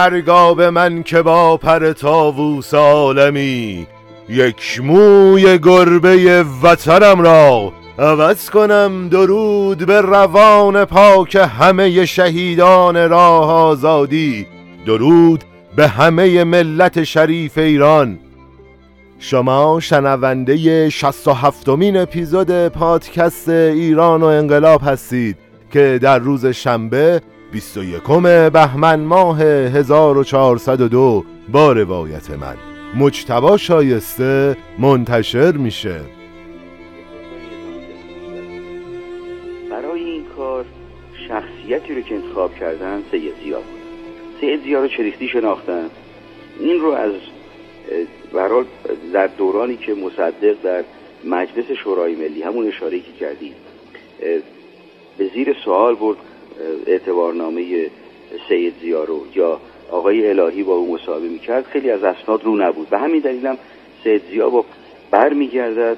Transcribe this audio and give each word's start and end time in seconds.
مرگا 0.00 0.54
به 0.54 0.70
من 0.70 1.02
که 1.02 1.22
با 1.22 1.56
پر 1.56 1.92
تاووس 1.92 2.74
عالمی 2.74 3.86
یک 4.28 4.80
موی 4.84 5.58
گربه 5.58 6.44
وطنم 6.62 7.20
را 7.20 7.72
عوض 7.98 8.50
کنم 8.50 9.08
درود 9.08 9.86
به 9.86 10.00
روان 10.00 10.84
پاک 10.84 11.48
همه 11.58 12.06
شهیدان 12.06 13.08
راه 13.08 13.52
آزادی 13.52 14.46
درود 14.86 15.44
به 15.76 15.88
همه 15.88 16.44
ملت 16.44 17.04
شریف 17.04 17.58
ایران. 17.58 18.18
شما 19.18 19.80
شنونده 19.80 20.88
67 20.90 21.68
مین 21.68 21.96
اپیزود 21.96 22.68
پادکست 22.68 23.48
ایران 23.48 24.22
و 24.22 24.26
انقلاب 24.26 24.80
هستید 24.84 25.36
که 25.72 25.98
در 26.02 26.18
روز 26.18 26.46
شنبه 26.46 27.20
21 27.52 28.02
بهمن 28.52 29.00
ماه 29.00 29.42
1402 29.42 31.24
با 31.52 31.72
روایت 31.72 32.30
من. 32.30 32.56
مجتبا 32.96 33.56
شایسته 33.56 34.56
منتشر 34.78 35.52
میشه. 35.52 36.00
برای 39.70 40.04
این 40.04 40.24
کار 40.36 40.64
شخصیتی 41.28 41.94
رو 41.94 42.00
که 42.00 42.14
انتخاب 42.14 42.54
کردن 42.54 43.02
سید 43.10 43.32
زیا 43.44 43.56
بود. 43.56 43.80
سید 44.40 44.62
زیا 44.62 44.80
رو 44.80 44.88
چریختی 44.88 45.28
شناختن. 45.28 45.90
این 46.60 46.80
رو 46.80 46.90
از 46.90 47.12
برحال 48.32 48.64
در 49.12 49.26
دورانی 49.26 49.76
که 49.76 49.94
مصدق 49.94 50.54
در 50.62 50.84
مجلس 51.24 51.70
شورای 51.84 52.14
ملی 52.14 52.42
همون 52.42 52.66
اشاره 52.66 52.98
که 52.98 53.12
کردی 53.20 53.52
به 55.18 55.30
زیر 55.34 55.56
سوال 55.64 55.94
برد 55.94 56.16
اعتبارنامه 56.86 57.86
سید 58.48 58.74
زیا 58.80 59.04
رو 59.04 59.26
یا 59.34 59.60
آقای 59.90 60.30
الهی 60.30 60.62
با 60.62 60.74
او 60.74 60.94
مصاحبه 60.94 61.28
می‌کرد 61.28 61.64
خیلی 61.64 61.90
از 61.90 62.04
اسناد 62.04 62.44
رو 62.44 62.56
نبود. 62.56 62.88
به 62.88 62.98
همین 62.98 63.20
دلیلم 63.20 63.58
سید 64.04 64.22
زیا 64.30 64.50
با 64.50 64.64
میگردد 65.34 65.96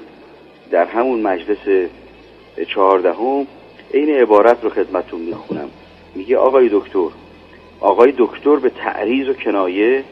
در 0.71 0.85
همون 0.85 1.21
مجلس 1.21 1.89
چهاردهم. 2.67 3.47
این 3.91 4.09
عبارت 4.09 4.63
رو 4.63 4.69
خدمتون 4.69 5.21
می‌خونم. 5.21 5.69
میگه 6.15 6.37
آقای 6.37 6.69
دکتر 6.71 7.09
آقای 7.79 8.13
دکتر 8.17 8.55
به 8.55 8.69
تعریض 8.69 9.29
و 9.29 9.33
کنایه 9.33 10.03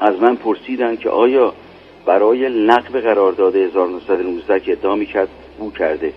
از 0.00 0.20
من 0.20 0.36
پرسیدن 0.36 0.96
که 0.96 1.10
آیا 1.10 1.52
برای 2.06 2.48
نقب 2.66 3.00
قرارداد 3.00 3.56
1919 3.56 4.60
که 4.60 4.72
ادعا 4.72 4.94
می‌کرد 4.94 5.28
بو 5.58 5.70
کرده. 5.70 6.12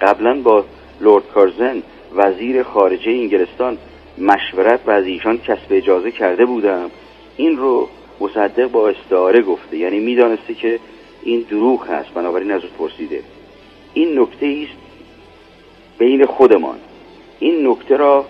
قبلا 0.00 0.40
با 0.40 0.64
لورد 1.00 1.24
کارزن 1.34 1.82
وزیر 2.14 2.62
خارجه 2.62 3.10
انگلستان 3.10 3.78
مشورت 4.18 4.80
و 4.86 4.90
از 4.90 5.04
ایشان 5.06 5.38
کسب 5.38 5.66
اجازه 5.70 6.10
کرده 6.10 6.44
بودم. 6.44 6.90
این 7.36 7.56
رو 7.56 7.88
مصدق 8.20 8.70
با 8.70 8.88
استعاره 8.88 9.42
گفته 9.42 9.76
یعنی 9.76 10.00
می‌دانسته 10.00 10.54
که 10.54 10.78
این 11.22 11.40
دروغ 11.50 11.86
هست. 11.90 12.14
بنابراین 12.14 12.50
از 12.50 12.62
او 12.64 12.70
پرسیده. 12.78 13.20
این 13.94 14.20
نکته 14.20 14.46
است 14.46 14.78
بین 15.98 16.26
خودمان. 16.26 16.78
این 17.38 17.68
نکته 17.68 17.96
را 17.96 18.24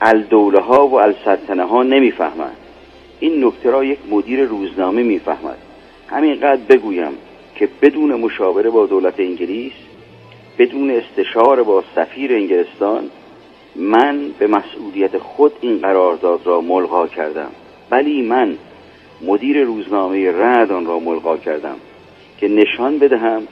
الدوله 0.00 0.60
ها 0.60 0.86
و 0.86 0.94
السلطنه 0.94 1.64
ها 1.64 1.82
نمی‌فهمند. 1.82 2.56
این 3.20 3.44
نکته 3.44 3.70
را 3.70 3.84
یک 3.84 3.98
مدیر 4.10 4.44
روزنامه 4.44 5.02
می‌فهمد. 5.02 5.58
همینقدر 6.08 6.62
بگویم 6.68 7.12
که 7.54 7.68
بدون 7.82 8.14
مشاوره 8.14 8.70
با 8.70 8.86
دولت 8.86 9.20
انگلیس 9.20 9.72
بدون 10.58 10.90
استشار 10.90 11.62
با 11.62 11.84
سفیر 11.94 12.32
انگلستان 12.32 13.10
من 13.76 14.30
به 14.38 14.46
مسئولیت 14.46 15.18
خود 15.18 15.52
این 15.60 15.78
قرارداد 15.78 16.40
را 16.46 16.60
ملغا 16.60 17.06
کردم. 17.06 17.50
ولی 17.90 18.22
من 18.22 18.58
مدیر 19.20 19.64
روزنامه 19.64 20.32
رد 20.32 20.72
آن 20.72 20.86
را 20.86 20.98
ملغا 20.98 21.36
کردم 21.36 21.76
که 22.40 22.48
نشان 22.48 22.98
بدهم 22.98 23.42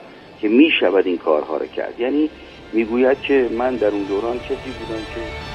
که 0.41 0.47
می 0.47 0.69
شود 0.79 1.07
این 1.07 1.17
کارها 1.17 1.57
را 1.57 1.65
کرد. 1.65 1.99
یعنی 1.99 2.29
می‌گوید 2.73 3.21
که 3.21 3.49
من 3.57 3.75
در 3.75 3.87
اون 3.87 4.03
دوران 4.03 4.39
کسی 4.39 4.69
بودم 4.79 5.01
که 5.15 5.48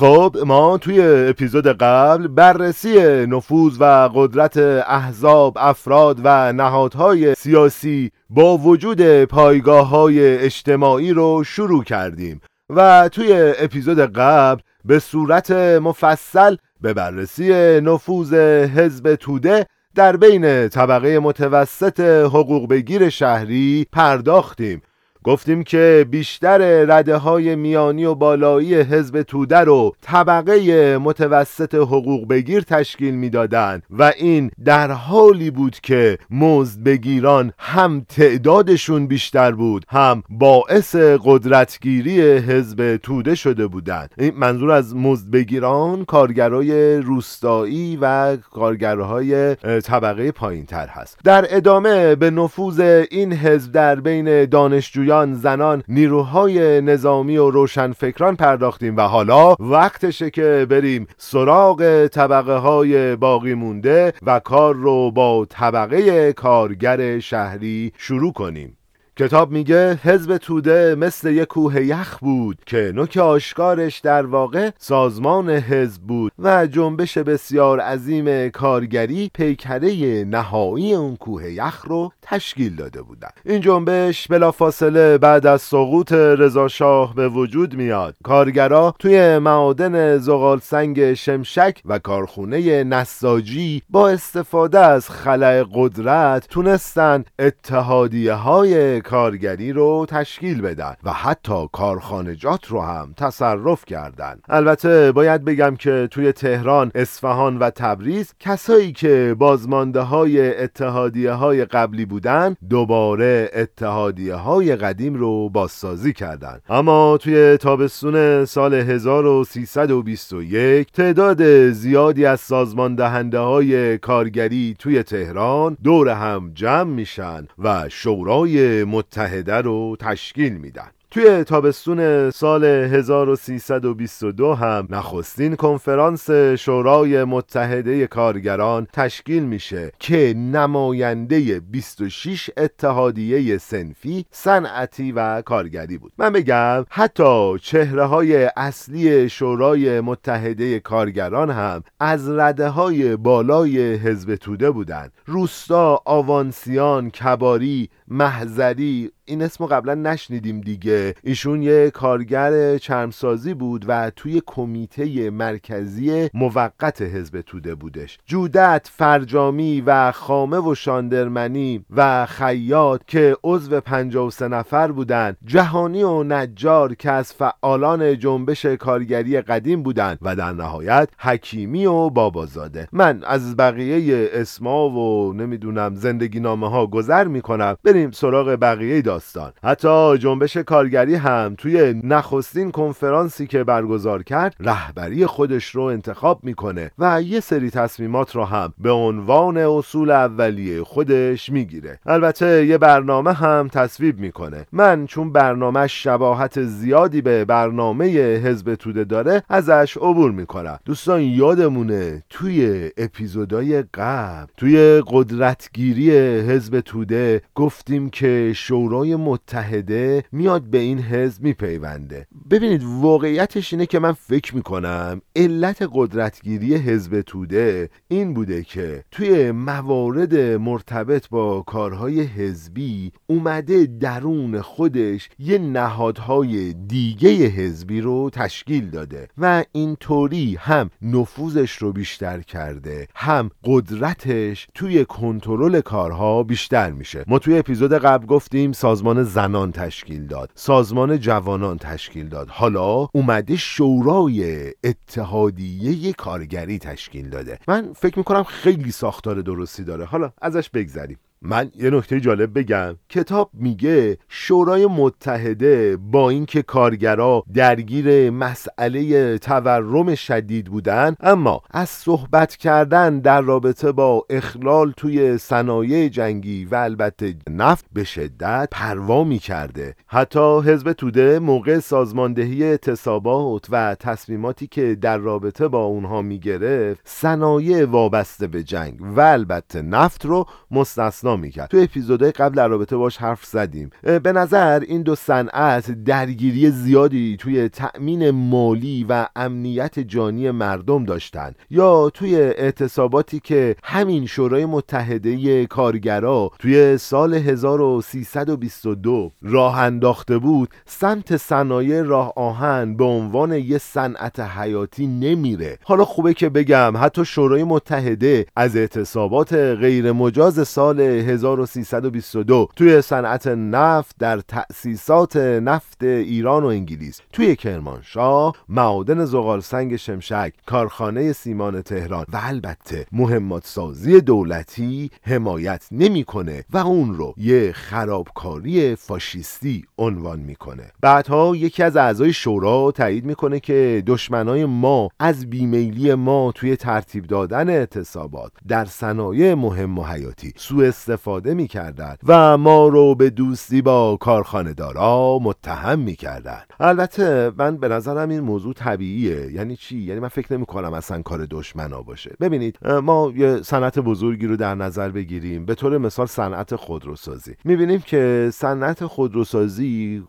خب 0.00 0.36
ما 0.46 0.78
توی 0.78 1.00
اپیزود 1.00 1.66
قبل 1.66 2.28
بررسی 2.28 3.26
نفوذ 3.26 3.76
و 3.80 4.10
قدرت 4.14 4.56
احزاب 4.86 5.58
افراد 5.58 6.20
و 6.24 6.52
نهادهای 6.52 7.34
سیاسی 7.34 8.10
با 8.30 8.58
وجود 8.58 9.24
پایگاه 9.24 9.88
های 9.88 10.38
اجتماعی 10.38 11.12
رو 11.12 11.44
شروع 11.44 11.84
کردیم 11.84 12.40
و 12.70 13.08
توی 13.12 13.54
اپیزود 13.58 13.98
قبل 13.98 14.60
به 14.84 14.98
صورت 14.98 15.50
مفصل 15.82 16.56
به 16.80 16.94
بررسی 16.94 17.80
نفوذ 17.80 18.34
حزب 18.76 19.14
توده 19.14 19.66
در 19.94 20.16
بین 20.16 20.68
طبقه 20.68 21.18
متوسط 21.18 22.00
حقوق 22.00 22.68
بگیر 22.68 23.08
شهری 23.08 23.86
پرداختیم. 23.92 24.82
گفتیم 25.24 25.62
که 25.62 26.06
بیشتر 26.10 26.58
رده 26.84 27.16
های 27.16 27.56
میانی 27.56 28.04
و 28.04 28.14
بالایی 28.14 28.74
حزب 28.74 29.22
توده 29.22 29.58
رو 29.58 29.94
طبقه 30.02 30.98
متوسط 30.98 31.74
حقوق 31.74 32.28
بگیر 32.28 32.60
تشکیل 32.60 33.14
می‌دادند 33.14 33.82
و 33.90 34.12
این 34.16 34.50
در 34.64 34.90
حالی 34.90 35.50
بود 35.50 35.80
که 35.80 36.18
مزد 36.30 36.82
بگیران 36.82 37.52
هم 37.58 38.06
تعدادشون 38.08 39.06
بیشتر 39.06 39.52
بود 39.52 39.84
هم 39.88 40.22
باعث 40.30 40.96
قدرتگیری 40.96 42.20
حزب 42.20 42.96
توده 42.96 43.34
شده 43.34 43.66
بودند. 43.66 44.10
این 44.18 44.32
منظور 44.36 44.70
از 44.70 44.96
مزد 44.96 45.30
بگیران 45.30 46.04
کارگرای 46.04 46.96
روستایی 46.96 47.98
و 48.00 48.36
کارگرهای 48.36 49.54
طبقه 49.84 50.32
پایین 50.32 50.66
تر 50.66 50.86
هست. 50.86 51.18
در 51.24 51.46
ادامه 51.56 52.14
به 52.14 52.30
نفوذ 52.30 52.80
این 53.10 53.32
حزب 53.32 53.72
در 53.72 54.00
بین 54.00 54.44
دانشجویان 54.44 55.09
زنان 55.34 55.82
نیروهای 55.88 56.80
نظامی 56.80 57.36
و 57.36 57.50
روشنفکران 57.50 58.36
پرداختیم 58.36 58.96
و 58.96 59.00
حالا 59.00 59.54
وقتشه 59.60 60.30
که 60.30 60.66
بریم 60.70 61.06
سراغ 61.18 62.06
طبقه 62.06 62.56
های 62.56 63.16
باقی 63.16 63.54
مونده 63.54 64.12
و 64.22 64.40
کار 64.40 64.74
رو 64.74 65.10
با 65.10 65.46
طبقه 65.50 66.32
کارگر 66.32 67.18
شهری 67.18 67.92
شروع 67.96 68.32
کنیم. 68.32 68.79
کتاب 69.20 69.50
میگه 69.50 70.00
حزب 70.02 70.36
توده 70.36 70.94
مثل 70.94 71.30
یک 71.30 71.48
کوه 71.48 71.80
یخ 71.80 72.18
بود 72.18 72.58
که 72.66 72.92
نوک 72.94 73.16
آشکارش 73.16 73.98
در 73.98 74.26
واقع 74.26 74.70
سازمان 74.78 75.50
حزب 75.50 76.02
بود 76.02 76.32
و 76.38 76.66
جنبش 76.66 77.18
بسیار 77.18 77.80
عظیم 77.80 78.48
کارگری 78.48 79.30
پیکره 79.34 80.24
نهایی 80.24 80.94
اون 80.94 81.16
کوه 81.16 81.52
یخ 81.52 81.84
رو 81.84 82.12
تشکیل 82.22 82.76
داده 82.76 83.02
بودن. 83.02 83.28
این 83.44 83.60
جنبش 83.60 84.28
بلافاصله 84.28 85.18
بعد 85.18 85.46
از 85.46 85.62
سقوط 85.62 86.12
رضا 86.12 86.68
شاه 86.68 87.14
به 87.14 87.28
وجود 87.28 87.74
میاد. 87.74 88.14
کارگرا 88.24 88.94
توی 88.98 89.38
معادن 89.38 90.18
زغال 90.18 90.58
سنگ 90.58 91.14
شمشک 91.14 91.82
و 91.84 91.98
کارخونه 91.98 92.84
نساجی 92.84 93.82
با 93.90 94.08
استفاده 94.08 94.78
از 94.78 95.10
خلع 95.10 95.64
قدرت 95.74 96.48
تونستن 96.48 97.24
اتحادیه 97.38 98.34
های 98.34 99.00
کارگری 99.10 99.72
رو 99.72 100.06
تشکیل 100.08 100.60
بدن 100.60 100.94
و 101.04 101.12
حتی 101.12 101.68
کارخانجات 101.72 102.66
رو 102.66 102.80
هم 102.80 103.14
تصرف 103.16 103.84
کردن 103.84 104.36
البته 104.48 105.12
باید 105.12 105.44
بگم 105.44 105.76
که 105.76 106.08
توی 106.10 106.32
تهران، 106.32 106.90
اصفهان 106.94 107.58
و 107.58 107.70
تبریز 107.70 108.34
کسایی 108.40 108.92
که 108.92 109.36
بازمانده 109.38 110.00
های 110.00 110.62
اتحادیه 110.62 111.32
های 111.32 111.64
قبلی 111.64 112.04
بودن 112.04 112.56
دوباره 112.68 113.50
اتحادیه 113.54 114.34
های 114.34 114.76
قدیم 114.76 115.14
رو 115.14 115.48
بازسازی 115.48 116.12
کردند. 116.12 116.62
اما 116.68 117.16
توی 117.16 117.56
تابستون 117.56 118.44
سال 118.44 118.74
1321 118.74 120.92
تعداد 120.92 121.70
زیادی 121.70 122.26
از 122.26 122.40
سازمان 122.40 122.94
دهنده 122.94 123.38
های 123.38 123.98
کارگری 123.98 124.76
توی 124.78 125.02
تهران 125.02 125.76
دور 125.84 126.08
هم 126.08 126.50
جمع 126.54 126.90
میشن 126.90 127.46
و 127.58 127.88
شورای 127.88 128.84
متحده 129.00 129.56
رو 129.56 129.96
تشکیل 130.00 130.52
میدن. 130.52 130.90
توی 131.10 131.44
تابستون 131.44 132.30
سال 132.30 132.64
1322 132.64 134.54
هم 134.54 134.86
نخستین 134.90 135.56
کنفرانس 135.56 136.30
شورای 136.30 137.24
متحده 137.24 138.06
کارگران 138.06 138.86
تشکیل 138.92 139.42
میشه 139.42 139.92
که 139.98 140.34
نماینده 140.36 141.60
26 141.60 142.50
اتحادیه 142.56 143.58
سنفی 143.58 144.24
صنعتی 144.30 145.12
و 145.12 145.42
کارگری 145.42 145.98
بود. 145.98 146.12
من 146.18 146.32
بگم 146.32 146.84
حتی 146.90 147.58
چهره 147.62 148.04
های 148.04 148.50
اصلی 148.56 149.28
شورای 149.28 150.00
متحده 150.00 150.80
کارگران 150.80 151.50
هم 151.50 151.82
از 152.00 152.28
رده 152.28 152.68
های 152.68 153.16
بالای 153.16 153.94
حزب 153.94 154.36
توده 154.36 154.70
بودند. 154.70 155.12
روستا 155.26 156.02
آوانسیان 156.04 157.10
کباری 157.10 157.90
محضری 158.08 159.10
این 159.30 159.42
اسمو 159.42 159.66
قبلا 159.66 159.94
نشنیدیم 159.94 160.60
دیگه. 160.60 161.14
ایشون 161.24 161.62
یه 161.62 161.90
کارگر 161.90 162.78
چرمسازی 162.78 163.54
بود 163.54 163.84
و 163.88 164.10
توی 164.16 164.42
کمیته 164.46 165.30
مرکزی 165.30 166.30
موقت 166.34 167.02
حزب 167.02 167.40
توده 167.40 167.74
بودش. 167.74 168.18
جودت 168.26 168.90
فرجامی 168.92 169.82
و 169.86 170.12
خامه 170.12 170.58
و 170.58 170.74
شاندرمنی 170.74 171.84
و 171.96 172.26
خیاط 172.26 173.00
که 173.06 173.36
عضو 173.44 173.80
53 173.80 174.48
نفر 174.48 174.92
بودند 174.92 175.36
جهانی 175.44 176.02
و 176.02 176.22
نجار 176.22 176.94
که 176.94 177.10
از 177.10 177.32
فعالان 177.32 178.18
جنبش 178.18 178.66
کارگری 178.66 179.40
قدیم 179.40 179.82
بودند 179.82 180.18
و 180.22 180.36
در 180.36 180.52
نهایت 180.52 181.08
حکیمی 181.18 181.86
و 181.86 182.10
بابازاده. 182.10 182.88
من 182.92 183.22
از 183.26 183.56
بقیه 183.56 184.28
اسما 184.32 184.90
و 184.90 185.32
نمی‌دونم 185.32 185.94
زندگی 185.94 186.40
نامه 186.40 186.70
ها 186.70 186.86
گذر 186.86 187.24
می‌کنم. 187.24 187.76
بریم 187.84 188.10
سراغ 188.10 188.56
بقیه 188.60 189.02
داستان. 189.02 189.19
حتی 189.62 190.18
جنبش 190.18 190.56
کارگری 190.56 191.14
هم 191.14 191.54
توی 191.58 192.00
نخستین 192.04 192.70
کنفرانسی 192.70 193.46
که 193.46 193.64
برگزار 193.64 194.22
کرد 194.22 194.56
رهبری 194.60 195.26
خودش 195.26 195.64
رو 195.64 195.82
انتخاب 195.82 196.40
می‌کنه 196.42 196.90
و 196.98 197.22
یه 197.22 197.40
سری 197.40 197.70
تصمیمات 197.70 198.36
رو 198.36 198.44
هم 198.44 198.72
به 198.78 198.90
عنوان 198.90 199.56
اصول 199.56 200.10
اولیه 200.10 200.84
خودش 200.84 201.48
می‌گیره. 201.48 201.98
البته 202.06 202.66
یه 202.66 202.78
برنامه 202.78 203.32
هم 203.32 203.68
تصویب 203.72 204.18
می‌کنه. 204.18 204.66
من 204.72 205.06
چون 205.06 205.32
برنامه 205.32 205.86
شباهت 205.86 206.62
زیادی 206.62 207.20
به 207.20 207.44
برنامه 207.44 208.06
حزب 208.36 208.74
توده 208.74 209.04
داره 209.04 209.42
ازش 209.48 209.96
عبور 209.96 210.30
می‌کنم. 210.30 210.78
دوستان 210.84 211.20
یادمونه 211.22 212.22
توی 212.30 212.90
اپیزودهای 212.96 213.82
قبل 213.94 214.52
توی 214.56 215.02
قدرتگیری 215.06 216.10
حزب 216.40 216.80
توده 216.80 217.42
گفتیم 217.54 218.10
که 218.10 218.52
شورای 219.00 219.16
متحده 219.16 220.24
میاد 220.32 220.62
به 220.62 220.78
این 220.78 220.98
حزب 220.98 221.42
میپیونده. 221.42 222.26
ببینید 222.50 222.82
واقعیتش 222.84 223.72
اینه 223.72 223.86
که 223.86 223.98
من 223.98 224.12
فکر 224.12 224.56
می‌کنم 224.56 225.22
علت 225.36 225.88
قدرتگیری 225.92 226.74
حزب 226.74 227.20
توده 227.20 227.90
این 228.08 228.34
بوده 228.34 228.64
که 228.64 229.04
توی 229.10 229.50
موارد 229.50 230.34
مرتبط 230.36 231.28
با 231.28 231.62
کارهای 231.62 232.20
حزبی 232.20 233.12
اومده 233.26 233.86
درون 233.86 234.60
خودش 234.60 235.28
یه 235.38 235.58
نهادهای 235.58 236.72
دیگه 236.72 237.30
حزبی 237.30 238.00
رو 238.00 238.30
تشکیل 238.30 238.90
داده 238.90 239.28
و 239.38 239.64
اینطوری 239.72 240.56
هم 240.60 240.90
نفوذش 241.02 241.76
رو 241.76 241.92
بیشتر 241.92 242.40
کرده 242.40 243.06
هم 243.14 243.50
قدرتش 243.64 244.68
توی 244.74 245.04
کنترل 245.04 245.80
کارها 245.80 246.42
بیشتر 246.42 246.90
میشه. 246.90 247.24
ما 247.26 247.38
توی 247.38 247.58
اپیزود 247.58 247.92
قبل 247.92 248.26
گفتیم 248.26 248.72
سازمان 248.90 249.22
زنان 249.22 249.72
تشکیل 249.72 250.26
داد. 250.26 250.50
سازمان 250.54 251.18
جوانان 251.18 251.78
تشکیل 251.78 252.28
داد. 252.28 252.48
حالا 252.48 253.08
اومده 253.14 253.56
شورای 253.56 254.70
اتحادیه 254.84 256.12
کارگری 256.12 256.78
تشکیل 256.78 257.28
داده. 257.30 257.58
من 257.68 257.92
فکر 257.92 258.18
می‌کنم 258.18 258.42
خیلی 258.42 258.90
ساختار 258.90 259.40
درستی 259.40 259.84
داره. 259.84 260.04
حالا 260.04 260.32
ازش 260.42 260.70
بگذریم. 260.70 261.18
من 261.42 261.70
یه 261.76 261.90
نکته 261.90 262.20
جالب 262.20 262.58
بگم. 262.58 262.96
کتاب 263.08 263.50
میگه 263.52 264.18
شورای 264.28 264.86
متحده 264.86 265.96
با 265.96 266.30
اینکه 266.30 266.62
کارگرا 266.62 267.44
درگیر 267.54 268.30
مسئله 268.30 269.38
تورم 269.38 270.14
شدید 270.14 270.66
بودن 270.66 271.16
اما 271.20 271.62
از 271.70 271.88
صحبت 271.88 272.56
کردن 272.56 273.18
در 273.18 273.40
رابطه 273.40 273.92
با 273.92 274.26
اخلال 274.30 274.92
توی 274.96 275.38
صنایع 275.38 276.08
جنگی 276.08 276.64
و 276.64 276.74
البته 276.74 277.34
نفت 277.50 277.84
به 277.92 278.04
شدت 278.04 278.68
پروا 278.70 279.24
می‌کرده. 279.24 279.94
حتی 280.06 280.60
حزب 280.60 280.92
توده 280.92 281.38
موقع 281.38 281.78
سازماندهی 281.78 282.64
اعتصابات 282.64 283.66
و 283.70 283.96
تصمیماتی 284.00 284.66
که 284.66 284.94
در 284.94 285.18
رابطه 285.18 285.68
با 285.68 285.84
اونها 285.84 286.22
می‌گرفت 286.22 287.00
صنایع 287.04 287.84
وابسته 287.84 288.46
به 288.46 288.62
جنگ 288.62 289.00
و 289.00 289.20
البته 289.20 289.82
نفت 289.82 290.26
رو 290.26 290.46
مستثنا 290.70 291.29
می‌کرد. 291.36 291.68
تو 291.68 291.76
اپیزودهای 291.76 292.32
قبل 292.32 292.54
در 292.54 292.68
رابطه 292.68 292.96
باش 292.96 293.16
حرف 293.16 293.44
زدیم. 293.44 293.90
به 294.02 294.32
نظر 294.32 294.80
این 294.80 295.02
دو 295.02 295.14
صنعت 295.14 296.04
درگیری 296.04 296.70
زیادی 296.70 297.36
توی 297.36 297.68
تأمین 297.68 298.30
مالی 298.30 299.06
و 299.08 299.26
امنیت 299.36 299.98
جانی 299.98 300.50
مردم 300.50 301.04
داشتن. 301.04 301.54
یا 301.70 302.10
توی 302.14 302.36
اعتصاباتی 302.36 303.40
که 303.40 303.76
همین 303.84 304.26
شورای 304.26 304.66
متحده 304.66 305.66
کارگرا 305.66 306.50
توی 306.58 306.98
سال 306.98 307.34
1322 307.34 309.32
راه 309.42 309.78
انداخته 309.78 310.38
بود 310.38 310.68
سمت 310.86 311.36
صنایع 311.36 312.02
راه 312.02 312.32
آهن 312.36 312.96
به 312.96 313.04
عنوان 313.04 313.52
یه 313.52 313.78
صنعت 313.78 314.40
حیاتی 314.40 315.06
نمیره. 315.06 315.78
حالا 315.84 316.04
خوبه 316.04 316.34
که 316.34 316.48
بگم 316.48 316.92
حتی 316.96 317.24
شورای 317.24 317.64
متحده 317.64 318.46
از 318.56 318.76
اعتصابات 318.76 319.52
غیر 319.52 320.12
مجاز 320.12 320.68
سال 320.68 321.00
1322 321.20 322.68
توی 322.76 323.02
صنعت 323.02 323.46
نفت 323.46 324.16
در 324.18 324.40
تأسیسات 324.40 325.36
نفت 325.36 326.02
ایران 326.02 326.62
و 326.62 326.66
انگلیس. 326.66 327.20
توی 327.32 327.56
کرمانشاه 327.56 328.56
معادن 328.68 329.24
زغال 329.24 329.60
سنگ 329.60 329.96
شمشک 329.96 330.52
کارخانه 330.66 331.32
سیمان 331.32 331.82
تهران 331.82 332.26
و 332.32 332.40
البته 332.42 333.06
مهمات 333.12 333.66
سازی 333.66 334.20
دولتی 334.20 335.10
حمایت 335.22 335.88
نمی‌کنه 335.92 336.64
و 336.70 336.78
اون 336.78 337.14
رو 337.14 337.34
یه 337.36 337.72
خرابکاری 337.72 338.96
فاشیستی 338.96 339.84
عنوان 339.98 340.40
می‌کنه. 340.40 340.92
بعدها 341.00 341.56
یکی 341.56 341.82
از 341.82 341.96
اعضای 341.96 342.32
شورا 342.32 342.92
تایید 342.92 343.24
می‌کنه 343.24 343.60
که 343.60 344.02
دشمنای 344.06 344.64
ما 344.64 345.08
از 345.18 345.50
بیمیلی 345.50 346.14
ما 346.14 346.52
توی 346.54 346.76
ترتیب 346.76 347.26
دادن 347.26 347.68
اعتصابات 347.68 348.52
در 348.68 348.84
صنایع 348.84 349.54
مهم 349.54 349.98
و 349.98 350.04
حیاتی 350.04 350.52
سوء 350.56 350.90
استفاده 351.10 351.54
می‌کردند 351.54 352.18
و 352.26 352.58
ما 352.58 352.88
رو 352.88 353.14
به 353.14 353.30
دوستی 353.30 353.82
با 353.82 354.16
کارخانه 354.20 354.72
دارا 354.72 355.38
متهم 355.42 355.98
می‌کردن 355.98 356.60
البته 356.80 357.52
من 357.58 357.76
به 357.76 357.88
نظرم 357.88 358.28
این 358.28 358.40
موضوع 358.40 358.74
طبیعیه. 358.74 359.52
یعنی 359.52 359.76
چی؟ 359.76 359.98
یعنی 359.98 360.20
من 360.20 360.28
فکر 360.28 360.56
نمی 360.56 360.66
کنم 360.66 360.94
اصلا 360.94 361.22
کار 361.22 361.46
دشمنا 361.50 362.02
باشه. 362.02 362.36
ببینید 362.40 362.86
ما 363.02 363.32
یه 363.36 363.62
صنعت 363.62 363.98
بزرگی 363.98 364.46
رو 364.46 364.56
در 364.56 364.74
نظر 364.74 365.08
بگیریم. 365.08 365.64
به 365.64 365.74
طور 365.74 365.98
مثال 365.98 366.26
صنعت 366.26 366.76
خودروسازی. 366.76 367.54
می‌بینیم 367.64 368.00
که 368.00 368.50
صنعت 368.52 369.06
خودروسازی 369.06 370.22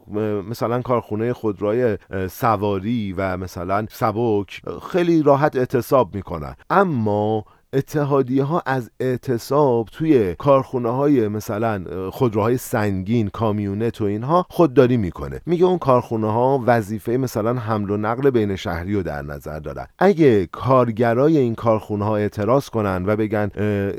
مثلا 0.49 0.81
کارخونه 0.81 1.33
خودروی 1.33 1.97
سواری 2.29 3.13
و 3.17 3.37
مثلا 3.37 3.85
سبک 3.89 4.61
خیلی 4.91 5.23
راحت 5.23 5.55
اعتصاب 5.55 6.15
می‌کنن. 6.15 6.55
اما 6.69 7.45
اتحادیه 7.73 8.43
ها 8.43 8.63
از 8.65 8.91
اعتصاب 8.99 9.87
توی 9.91 10.35
کارخونه 10.35 10.89
های 10.89 11.27
مثلا 11.27 11.83
خودروهای 12.11 12.57
سنگین 12.57 13.27
کامیونت 13.27 14.01
و 14.01 14.03
اینها 14.03 14.45
خودداری 14.49 14.97
می‌کنه. 14.97 15.41
میگه 15.45 15.65
اون 15.65 15.77
کارخونه 15.77 16.31
ها 16.31 16.63
وظیفه 16.65 17.11
مثلا 17.11 17.53
حمل 17.53 17.89
و 17.89 17.97
نقل 17.97 18.29
بین 18.29 18.55
شهری 18.55 18.95
رو 18.95 19.03
در 19.03 19.21
نظر 19.21 19.59
دارن. 19.59 19.87
اگه 19.99 20.45
کارگرای 20.45 21.37
این 21.37 21.55
کارخونه 21.55 22.05
ها 22.05 22.17
اعتراض 22.17 22.69
کنن 22.69 23.03
و 23.05 23.15
بگن 23.15 23.51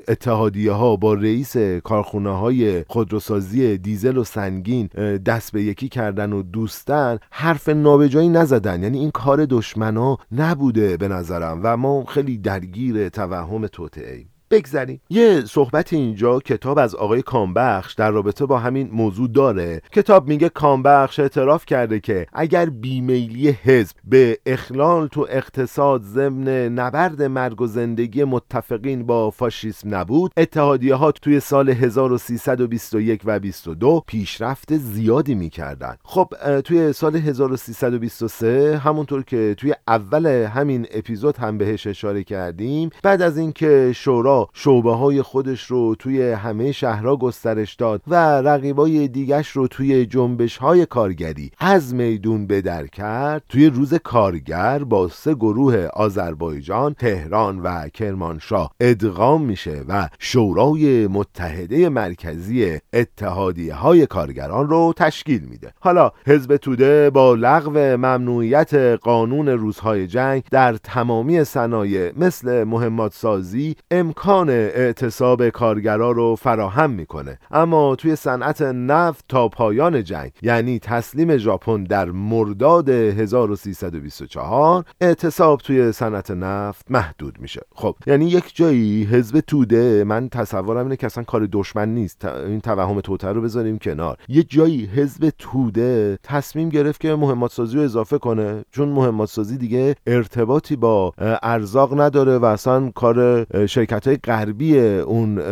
اتحادیه 0.09 0.73
ها 0.73 0.97
با 0.97 1.15
رئیس 1.15 1.57
کارخونه 1.85 2.39
های 2.39 2.85
خودروسازی 2.89 3.79
دیزل 3.79 4.17
و 4.17 4.25
سنگین 4.25 4.87
دست 5.27 5.53
به 5.53 5.63
یکی 5.63 5.89
کردن 5.89 6.33
و 6.33 6.43
دوستن 6.43 7.19
حرف 7.31 7.69
نابجایی 7.69 8.29
نزدن. 8.29 8.83
یعنی 8.83 8.99
این 8.99 9.11
کار 9.11 9.47
دشمنا 9.47 10.19
نبوده 10.33 10.97
به 10.97 11.09
نظرم 11.09 11.61
و 11.63 11.77
ما 11.77 12.05
خیلی 12.05 12.39
درگیر 12.39 13.09
توهم 13.09 13.62
توطعه 13.68 14.16
ایم 14.16 14.30
بگذریم. 14.53 15.01
یه 15.11 15.45
صحبت 15.45 15.93
اینجا 15.93 16.39
کتاب 16.39 16.79
از 16.79 16.95
آقای 16.95 17.23
کامبخش 17.23 17.95
در 17.95 18.11
رابطه 18.11 18.47
با 18.47 18.59
همین 18.59 18.91
موضوع 18.93 19.29
داره. 19.29 19.83
کتاب 19.93 20.29
میگه 20.29 20.49
کامبخش 20.49 21.21
اعتراف 21.21 21.67
کرده 21.67 22.01
که 22.01 22.27
اگر 22.33 22.67
بیمیلی 22.67 23.51
حزب 23.51 23.97
به 24.05 24.39
اخلال 24.47 25.07
تو 25.07 25.27
اقتصاد 25.31 26.03
ضمن 26.03 26.49
نبرد 26.69 27.23
مرگ 27.23 27.61
و 27.61 27.67
زندگی 27.67 28.25
متفقین 28.25 29.07
با 29.07 29.31
فاشیسم 29.31 29.95
نبود 29.95 30.33
اتحادیه 30.37 30.95
ها 30.95 31.13
توی 31.13 31.41
سال 31.41 31.69
1321 31.69 33.23
و 33.25 33.39
22 33.39 34.03
پیشرفت 34.07 34.77
زیادی 34.77 35.35
می‌کردن. 35.35 35.97
خب 36.05 36.29
توی 36.65 36.93
سال 36.93 37.17
1323 37.17 38.79
همونطور 38.79 39.23
که 39.23 39.55
توی 39.59 39.75
اول 39.89 40.27
همین 40.27 40.87
اپیزود 40.91 41.37
هم 41.37 41.59
بهش 41.59 41.87
اشاره 41.87 42.25
کردیم 42.25 42.91
بعد 43.03 43.23
از 43.23 43.39
اینکه 43.39 43.93
شورا 43.95 44.42
شعبه 44.53 44.93
های 44.93 45.23
خودش 45.23 45.65
رو 45.65 45.95
توی 45.95 46.23
همه 46.33 46.73
شهرها 46.73 47.17
گسترش 47.17 47.75
داد 47.75 48.03
و 48.07 48.15
رقیبای 48.43 49.09
دیگش 49.09 49.49
رو 49.49 49.69
توی 49.69 50.07
جنبش 50.07 50.57
های 50.57 50.87
کارگری 50.87 51.51
از 51.59 51.95
میدون 51.95 52.47
بدر 52.47 52.87
کرد. 52.87 53.43
توی 53.49 53.67
روز 53.67 53.95
کارگر 53.95 54.85
با 54.85 55.09
سه 55.09 55.35
گروه 55.35 55.89
آذربایجان، 55.93 56.95
تهران 56.95 57.61
و 57.61 57.89
کرمانشاه 57.89 58.71
ادغام 58.81 59.43
میشه 59.43 59.85
و 59.89 60.09
شورای 60.19 61.07
متحده 61.07 61.89
مرکزی 61.89 62.79
اتحادیه 62.93 63.75
های 63.75 64.07
کارگران 64.07 64.69
رو 64.69 64.93
تشکیل 64.97 65.43
میده. 65.43 65.73
حالا 65.81 66.11
حزب 66.27 66.57
توده 66.57 67.11
با 67.11 67.35
لغو 67.35 67.79
ممنوعیت 67.97 68.75
قانون 69.03 69.49
روزهای 69.49 70.07
جنگ 70.07 70.43
در 70.51 70.77
تمامی 70.77 71.45
صنایع 71.45 72.13
مثل 72.17 72.65
مهمات 72.65 73.15
سازی 73.15 73.77
امکان 73.91 74.32
اعتصاب 74.33 75.49
کارگرا 75.49 76.11
رو 76.11 76.37
فراهم 76.37 76.91
می‌کنه. 76.91 77.39
اما 77.51 77.97
توی 77.97 78.17
صنعت 78.17 78.63
نفت 78.63 79.25
تا 79.29 79.49
پایان 79.49 80.05
جنگ 80.05 80.31
یعنی 80.43 80.79
تسلیم 80.79 81.37
ژاپن 81.37 81.85
در 81.85 82.11
مرداد 82.11 82.89
1324 82.89 84.85
اعتصاب 85.01 85.61
توی 85.61 85.93
صنعت 85.93 86.31
نفت 86.31 86.91
محدود 86.91 87.41
میشه. 87.41 87.61
خب 87.75 87.97
یعنی 88.07 88.25
یک 88.25 88.57
جایی 88.57 89.05
حزب 89.05 89.41
توده 89.41 90.05
من 90.05 90.29
تصورم 90.29 90.85
اینه 90.85 90.97
که 90.97 91.07
اصلا 91.07 91.25
کار 91.25 91.49
دشمن 91.53 91.89
نیست. 91.89 92.25
این 92.25 92.61
توهم 92.61 93.01
توته 93.01 93.29
رو 93.29 93.43
بذاریم 93.43 93.79
کنار. 93.79 94.17
یه 94.29 94.43
جایی 94.43 94.87
حزب 94.87 95.33
توده 95.39 96.19
تصمیم 96.23 96.69
گرفت 96.69 97.01
که 97.01 97.15
مهمات 97.15 97.53
سازی 97.53 97.77
رو 97.77 97.83
اضافه 97.83 98.19
کنه 98.19 98.65
چون 98.71 98.89
مهمات 98.89 99.29
سازی 99.29 99.59
دیگه 99.59 99.95
ارتباطی 100.07 100.77
با 100.77 101.13
ارزاق 101.43 102.01
نداره 102.01 102.39
و 102.39 102.45
اصلا 102.45 102.91
کار 102.95 103.47
شرکت 103.67 104.07
های 104.07 104.17
غربی 104.25 104.79
اون 104.79 105.43